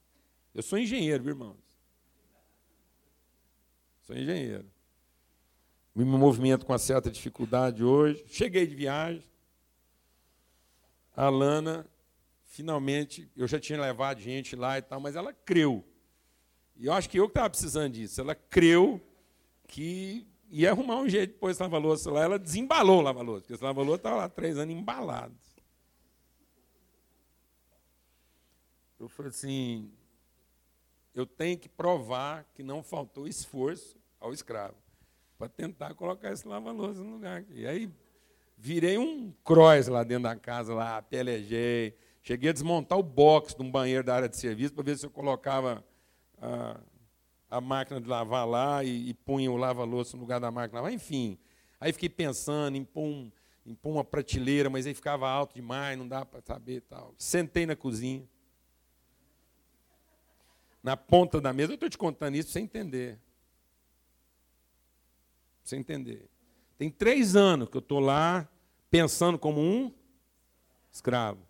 Eu 0.54 0.62
sou 0.62 0.78
engenheiro, 0.78 1.22
viu, 1.22 1.32
irmãos? 1.32 1.56
Sou 4.02 4.16
engenheiro. 4.16 4.70
Me 5.94 6.04
movimento 6.04 6.66
com 6.66 6.72
uma 6.72 6.78
certa 6.78 7.10
dificuldade 7.10 7.82
hoje. 7.84 8.24
Cheguei 8.28 8.66
de 8.66 8.74
viagem. 8.74 9.24
A 11.16 11.28
Lana, 11.28 11.86
finalmente, 12.42 13.30
eu 13.36 13.46
já 13.46 13.60
tinha 13.60 13.80
levado 13.80 14.20
gente 14.20 14.56
lá 14.56 14.76
e 14.78 14.82
tal, 14.82 15.00
mas 15.00 15.14
ela 15.14 15.32
creu. 15.32 15.84
E 16.76 16.86
eu 16.86 16.92
acho 16.92 17.08
que 17.08 17.18
eu 17.18 17.26
que 17.26 17.30
estava 17.30 17.50
precisando 17.50 17.92
disso. 17.92 18.20
Ela 18.20 18.34
creu 18.34 19.00
que 19.68 20.26
ia 20.50 20.70
arrumar 20.70 20.96
um 20.96 21.08
jeito 21.08 21.34
depois 21.34 21.56
de 21.56 21.62
lava-louça 21.62 22.10
lá. 22.10 22.22
Ela 22.22 22.38
desembalou 22.38 22.98
o 22.98 23.02
lava-louça, 23.02 23.42
porque 23.42 23.54
esse 23.54 23.64
lava-louça 23.64 23.96
estava 23.96 24.16
lá 24.16 24.28
três 24.28 24.58
anos 24.58 24.74
embalado. 24.74 25.34
Eu 29.04 29.08
falei 29.10 29.28
assim, 29.28 29.90
eu 31.14 31.26
tenho 31.26 31.58
que 31.58 31.68
provar 31.68 32.46
que 32.54 32.62
não 32.62 32.82
faltou 32.82 33.28
esforço 33.28 33.98
ao 34.18 34.32
escravo 34.32 34.76
para 35.36 35.46
tentar 35.46 35.92
colocar 35.94 36.32
esse 36.32 36.48
lava-louça 36.48 37.04
no 37.04 37.12
lugar. 37.12 37.44
E 37.50 37.66
aí 37.66 37.90
virei 38.56 38.96
um 38.96 39.30
cross 39.44 39.88
lá 39.88 40.02
dentro 40.04 40.22
da 40.22 40.34
casa, 40.34 40.72
lá, 40.72 41.02
pelejei. 41.02 41.94
Cheguei 42.22 42.48
a 42.48 42.52
desmontar 42.54 42.98
o 42.98 43.02
box 43.02 43.54
de 43.54 43.60
um 43.62 43.70
banheiro 43.70 44.02
da 44.02 44.14
área 44.14 44.28
de 44.28 44.38
serviço 44.38 44.72
para 44.72 44.84
ver 44.84 44.96
se 44.96 45.04
eu 45.04 45.10
colocava 45.10 45.84
a, 46.40 46.80
a 47.50 47.60
máquina 47.60 48.00
de 48.00 48.08
lavar 48.08 48.48
lá 48.48 48.82
e, 48.82 49.10
e 49.10 49.12
punha 49.12 49.52
o 49.52 49.56
lava-louça 49.58 50.16
no 50.16 50.22
lugar 50.22 50.40
da 50.40 50.50
máquina 50.50 50.80
lavar. 50.80 50.94
Enfim, 50.94 51.36
aí 51.78 51.92
fiquei 51.92 52.08
pensando 52.08 52.78
em 52.78 52.84
pôr, 52.84 53.04
um, 53.04 53.30
em 53.66 53.74
pôr 53.74 53.90
uma 53.90 54.04
prateleira, 54.04 54.70
mas 54.70 54.86
aí 54.86 54.94
ficava 54.94 55.28
alto 55.28 55.56
demais, 55.56 55.98
não 55.98 56.08
dá 56.08 56.24
para 56.24 56.40
saber 56.40 56.80
tal. 56.80 57.14
Sentei 57.18 57.66
na 57.66 57.76
cozinha 57.76 58.26
na 60.84 60.98
ponta 60.98 61.40
da 61.40 61.50
mesa. 61.50 61.72
Eu 61.72 61.76
estou 61.76 61.88
te 61.88 61.96
contando 61.96 62.36
isso 62.36 62.50
sem 62.50 62.64
entender. 62.64 63.18
Sem 65.64 65.80
entender. 65.80 66.28
Tem 66.76 66.90
três 66.90 67.34
anos 67.34 67.70
que 67.70 67.76
eu 67.78 67.80
estou 67.80 67.98
lá 67.98 68.46
pensando 68.90 69.38
como 69.38 69.62
um 69.62 69.90
escravo. 70.92 71.40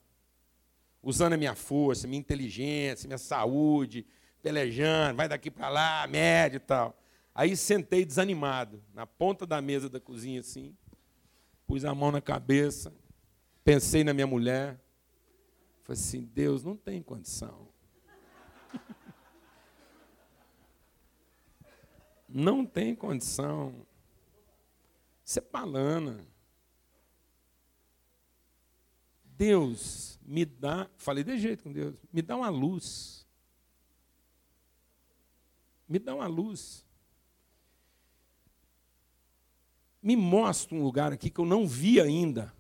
Usando 1.02 1.32
a 1.32 1.36
minha 1.36 1.56
força, 1.56 2.06
minha 2.06 2.20
inteligência, 2.20 3.08
minha 3.08 3.18
saúde, 3.18 4.06
pelejando, 4.40 5.16
vai 5.16 5.28
daqui 5.28 5.50
para 5.50 5.68
lá, 5.68 6.06
médio 6.06 6.58
e 6.58 6.60
tal. 6.60 6.96
Aí 7.34 7.56
sentei 7.56 8.04
desanimado, 8.04 8.80
na 8.94 9.04
ponta 9.04 9.44
da 9.44 9.60
mesa 9.60 9.90
da 9.90 9.98
cozinha 9.98 10.38
assim, 10.38 10.76
pus 11.66 11.84
a 11.84 11.92
mão 11.92 12.12
na 12.12 12.20
cabeça, 12.20 12.94
pensei 13.64 14.04
na 14.04 14.14
minha 14.14 14.26
mulher, 14.28 14.80
falei 15.82 16.00
assim, 16.00 16.22
Deus 16.22 16.62
não 16.62 16.76
tem 16.76 17.02
condição. 17.02 17.73
Não 22.36 22.66
tem 22.66 22.96
condição. 22.96 23.86
Isso 25.24 25.38
é 25.38 25.42
palana. 25.42 26.26
Deus 29.24 30.18
me 30.20 30.44
dá, 30.44 30.90
falei 30.96 31.22
de 31.22 31.38
jeito 31.38 31.62
com 31.62 31.72
Deus, 31.72 31.94
me 32.12 32.20
dá 32.20 32.36
uma 32.36 32.48
luz. 32.48 33.24
Me 35.88 36.00
dá 36.00 36.12
uma 36.12 36.26
luz. 36.26 36.84
Me 40.02 40.16
mostra 40.16 40.74
um 40.76 40.82
lugar 40.82 41.12
aqui 41.12 41.30
que 41.30 41.40
eu 41.40 41.46
não 41.46 41.68
vi 41.68 42.00
ainda. 42.00 42.52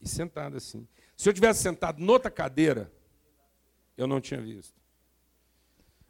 E 0.00 0.08
sentado 0.08 0.56
assim. 0.56 0.88
Se 1.14 1.28
eu 1.28 1.34
tivesse 1.34 1.62
sentado 1.62 2.02
noutra 2.02 2.30
cadeira, 2.30 2.90
eu 3.98 4.06
não 4.06 4.18
tinha 4.18 4.40
visto. 4.40 4.83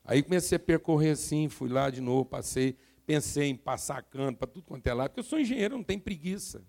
Aí 0.04 0.22
comecei 0.22 0.56
a 0.56 0.60
percorrer 0.60 1.12
assim, 1.12 1.48
fui 1.48 1.68
lá 1.68 1.88
de 1.88 2.00
novo, 2.00 2.26
passei, 2.26 2.76
pensei 3.06 3.48
em 3.48 3.56
passar 3.56 4.02
canto 4.02 4.38
para 4.38 4.46
tudo 4.46 4.64
quanto 4.64 4.86
é 4.86 4.92
lá, 4.92 5.08
porque 5.08 5.20
eu 5.20 5.24
sou 5.24 5.40
engenheiro, 5.40 5.76
não 5.76 5.84
tenho 5.84 6.00
preguiça. 6.00 6.62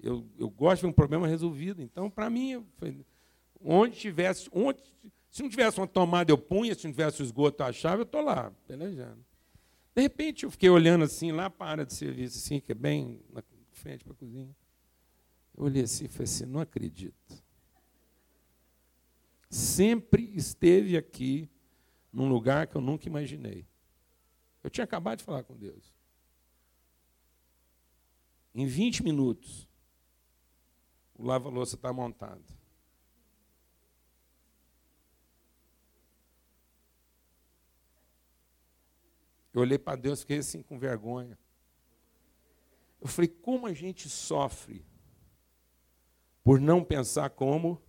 Eu, 0.00 0.26
eu 0.38 0.48
gosto 0.48 0.80
de 0.80 0.86
um 0.86 0.92
problema 0.92 1.28
resolvido. 1.28 1.82
Então, 1.82 2.10
para 2.10 2.28
mim, 2.30 2.66
onde 3.60 3.96
tivesse, 3.98 4.48
onde, 4.52 4.82
se 5.30 5.42
não 5.42 5.50
tivesse 5.50 5.78
uma 5.78 5.86
tomada, 5.86 6.32
eu 6.32 6.38
punha, 6.38 6.74
se 6.74 6.84
não 6.84 6.92
tivesse 6.92 7.22
o 7.22 7.24
esgoto, 7.24 7.62
eu 7.62 7.66
achava, 7.66 8.00
eu 8.00 8.04
estou 8.04 8.22
lá, 8.22 8.50
pelejando. 8.66 9.24
De 9.94 10.02
repente, 10.02 10.44
eu 10.44 10.50
fiquei 10.50 10.70
olhando 10.70 11.04
assim, 11.04 11.30
lá 11.30 11.50
para 11.50 11.66
a 11.66 11.70
área 11.70 11.86
de 11.86 11.92
serviço, 11.92 12.38
assim, 12.38 12.58
que 12.58 12.72
é 12.72 12.74
bem 12.74 13.20
na 13.30 13.42
frente 13.70 14.02
para 14.02 14.14
a 14.14 14.16
cozinha. 14.16 14.56
Eu 15.56 15.64
olhei 15.64 15.82
assim 15.82 16.06
e 16.06 16.08
falei 16.08 16.24
assim, 16.24 16.46
não 16.46 16.60
acredito. 16.60 17.42
Sempre 19.50 20.32
esteve 20.34 20.96
aqui 20.96 21.48
num 22.12 22.28
lugar 22.28 22.66
que 22.66 22.76
eu 22.76 22.80
nunca 22.80 23.08
imaginei. 23.08 23.66
Eu 24.62 24.70
tinha 24.70 24.84
acabado 24.84 25.18
de 25.18 25.24
falar 25.24 25.42
com 25.42 25.56
Deus. 25.56 25.92
Em 28.54 28.66
20 28.66 29.02
minutos, 29.02 29.66
o 31.14 31.24
lava-louça 31.24 31.74
está 31.74 31.92
montado. 31.92 32.44
Eu 39.54 39.60
olhei 39.60 39.78
para 39.78 39.96
Deus 39.96 40.20
fiquei 40.20 40.38
assim 40.38 40.62
com 40.62 40.78
vergonha. 40.78 41.38
Eu 43.00 43.08
falei, 43.08 43.28
como 43.28 43.66
a 43.66 43.72
gente 43.72 44.08
sofre 44.08 44.84
por 46.44 46.60
não 46.60 46.84
pensar 46.84 47.30
como 47.30 47.80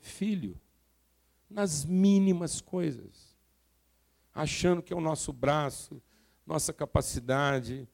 filho 0.00 0.60
nas 1.48 1.84
mínimas 1.84 2.60
coisas, 2.60 3.36
achando 4.34 4.82
que 4.82 4.92
é 4.92 4.96
o 4.96 5.00
nosso 5.00 5.32
braço, 5.32 6.02
nossa 6.46 6.72
capacidade, 6.72 7.88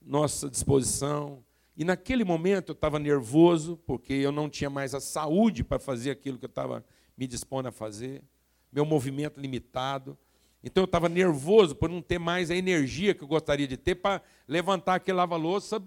nossa 0.00 0.48
disposição. 0.48 1.44
E 1.76 1.84
naquele 1.84 2.24
momento 2.24 2.70
eu 2.70 2.74
estava 2.74 2.98
nervoso, 2.98 3.76
porque 3.86 4.12
eu 4.12 4.32
não 4.32 4.48
tinha 4.48 4.70
mais 4.70 4.94
a 4.94 5.00
saúde 5.00 5.64
para 5.64 5.78
fazer 5.78 6.10
aquilo 6.10 6.38
que 6.38 6.44
eu 6.44 6.48
estava 6.50 6.84
me 7.16 7.26
dispondo 7.26 7.66
a 7.66 7.72
fazer, 7.72 8.22
meu 8.70 8.84
movimento 8.84 9.40
limitado. 9.40 10.18
Então 10.62 10.82
eu 10.82 10.86
estava 10.86 11.08
nervoso 11.08 11.74
por 11.74 11.88
não 11.88 12.00
ter 12.00 12.18
mais 12.18 12.50
a 12.50 12.54
energia 12.54 13.14
que 13.14 13.22
eu 13.22 13.28
gostaria 13.28 13.66
de 13.66 13.76
ter 13.76 13.96
para 13.96 14.22
levantar 14.46 14.96
aquele 14.96 15.16
lava-louça 15.16 15.82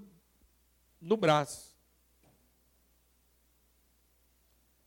no 0.99 1.15
braço. 1.15 1.74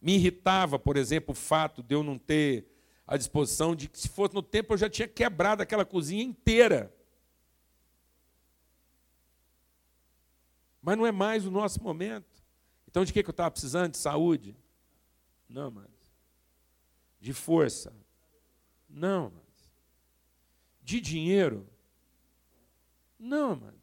Me 0.00 0.14
irritava, 0.14 0.78
por 0.78 0.96
exemplo, 0.96 1.32
o 1.32 1.34
fato 1.34 1.82
de 1.82 1.94
eu 1.94 2.02
não 2.02 2.18
ter 2.18 2.66
a 3.06 3.16
disposição 3.16 3.74
de 3.74 3.88
que, 3.88 3.98
se 3.98 4.08
fosse 4.08 4.34
no 4.34 4.42
tempo, 4.42 4.74
eu 4.74 4.78
já 4.78 4.88
tinha 4.88 5.08
quebrado 5.08 5.62
aquela 5.62 5.84
cozinha 5.84 6.22
inteira. 6.22 6.94
Mas 10.82 10.96
não 10.96 11.06
é 11.06 11.12
mais 11.12 11.46
o 11.46 11.50
nosso 11.50 11.82
momento. 11.82 12.42
Então, 12.86 13.04
de 13.04 13.12
que, 13.12 13.22
que 13.22 13.28
eu 13.28 13.32
estava 13.32 13.50
precisando? 13.50 13.92
De 13.92 13.98
saúde? 13.98 14.56
Não, 15.48 15.70
mas. 15.70 15.90
De 17.20 17.32
força? 17.32 17.92
Não, 18.88 19.30
mas. 19.34 19.72
De 20.82 21.00
dinheiro? 21.00 21.66
Não, 23.18 23.56
mas. 23.56 23.74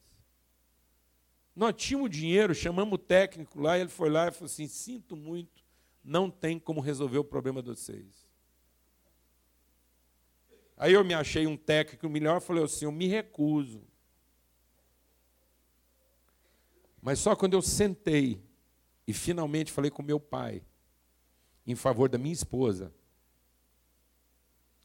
Nós 1.56 1.74
tínhamos 1.76 2.10
dinheiro, 2.10 2.54
chamamos 2.54 2.96
o 2.96 2.98
técnico 2.98 3.62
lá, 3.62 3.78
ele 3.80 3.90
foi 3.90 4.10
lá 4.10 4.28
e 4.28 4.32
falou 4.32 4.46
assim: 4.46 4.68
sinto 4.68 5.16
muito, 5.16 5.55
não 6.06 6.30
tem 6.30 6.60
como 6.60 6.80
resolver 6.80 7.18
o 7.18 7.24
problema 7.24 7.62
de 7.62 7.70
vocês. 7.70 8.30
Aí 10.78 10.94
eu 10.94 11.04
me 11.04 11.14
achei 11.14 11.48
um 11.48 11.58
técnico 11.58 12.08
melhor, 12.08 12.40
falei 12.40 12.64
assim, 12.64 12.86
eu 12.86 12.92
me 12.92 13.08
recuso. 13.08 13.82
Mas 17.02 17.20
só 17.20 17.36
quando 17.36 17.54
eu 17.54 17.62
sentei 17.62 18.42
e 19.08 19.14
finalmente 19.14 19.72
falei 19.72 19.90
com 19.90 20.04
meu 20.04 20.20
pai, 20.20 20.64
em 21.66 21.76
favor 21.76 22.08
da 22.10 22.18
minha 22.18 22.34
esposa, 22.34 22.94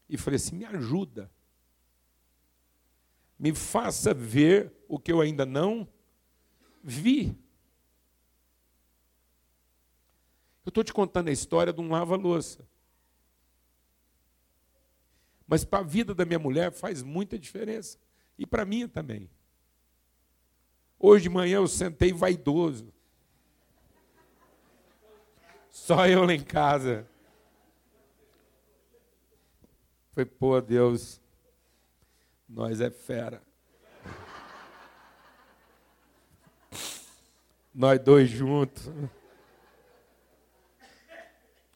e 0.09 0.17
falei 0.17 0.37
assim: 0.37 0.57
me 0.57 0.65
ajuda, 0.65 1.31
me 3.39 3.55
faça 3.55 4.13
ver 4.13 4.73
o 4.89 4.99
que 4.99 5.13
eu 5.13 5.21
ainda 5.21 5.47
não 5.47 5.89
vi. 6.83 7.37
Eu 10.65 10.71
estou 10.71 10.85
te 10.85 10.93
contando 10.93 11.29
a 11.29 11.33
história 11.33 11.73
de 11.73 11.81
um 11.81 11.91
lava-louça. 11.91 12.67
Mas 15.47 15.65
para 15.65 15.81
a 15.81 15.83
vida 15.83 16.15
da 16.15 16.25
minha 16.25 16.39
mulher 16.39 16.71
faz 16.71 17.03
muita 17.03 17.39
diferença. 17.39 17.99
E 18.39 18.47
para 18.47 18.65
minha 18.65 18.89
também. 18.89 19.29
Hoje 20.99 21.25
de 21.25 21.29
manhã 21.29 21.57
eu 21.57 21.67
sentei 21.67 22.13
vaidoso. 22.13 22.93
Só 25.71 26.07
eu 26.07 26.25
lá 26.25 26.35
em 26.35 26.45
casa. 26.45 27.09
Foi, 30.13 30.25
pô, 30.25 30.61
Deus, 30.61 31.21
nós 32.49 32.81
é 32.81 32.91
fera. 32.91 33.43
Nós 37.75 37.99
dois 38.01 38.29
juntos. 38.29 38.91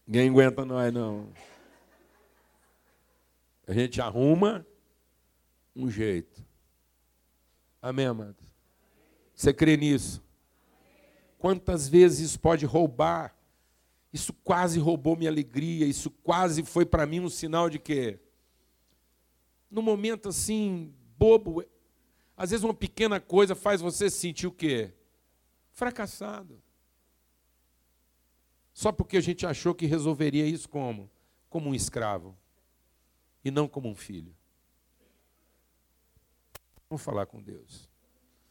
Ninguém 0.07 0.29
aguenta 0.29 0.65
nós, 0.65 0.93
não. 0.93 1.33
A 3.67 3.73
gente 3.73 4.01
arruma 4.01 4.67
um 5.75 5.91
jeito. 5.91 6.45
Amém, 7.81 8.07
amados? 8.07 8.45
Você 9.35 9.53
crê 9.53 9.77
nisso? 9.77 10.23
Quantas 11.39 11.89
vezes 11.89 12.21
isso 12.31 12.41
pode 12.41 12.67
roubar? 12.67 13.35
Isso 14.13 14.33
quase 14.33 14.79
roubou 14.79 15.17
minha 15.17 15.31
alegria, 15.31 15.87
isso 15.87 16.11
quase 16.11 16.63
foi 16.63 16.87
para 16.87 17.05
mim 17.05 17.21
um 17.21 17.29
sinal 17.29 17.69
de 17.69 17.79
que, 17.79 18.19
no 19.71 19.83
momento 19.83 20.29
assim, 20.29 20.95
bobo, 21.19 21.65
às 22.37 22.51
vezes 22.51 22.63
uma 22.63 22.75
pequena 22.75 23.19
coisa 23.19 23.55
faz 23.55 23.81
você 23.81 24.09
sentir 24.09 24.47
o 24.47 24.53
quê? 24.53 24.93
Fracassado. 25.73 26.63
Só 28.75 28.91
porque 28.91 29.17
a 29.17 29.21
gente 29.21 29.47
achou 29.47 29.73
que 29.73 29.87
resolveria 29.87 30.45
isso 30.45 30.69
como? 30.69 31.09
Como 31.49 31.71
um 31.71 31.75
escravo. 31.75 32.37
E 33.45 33.51
não 33.51 33.69
como 33.69 33.89
um 33.89 33.95
filho. 33.95 34.35
Vamos 36.91 37.03
falar 37.03 37.27
com 37.27 37.41
Deus. 37.41 37.89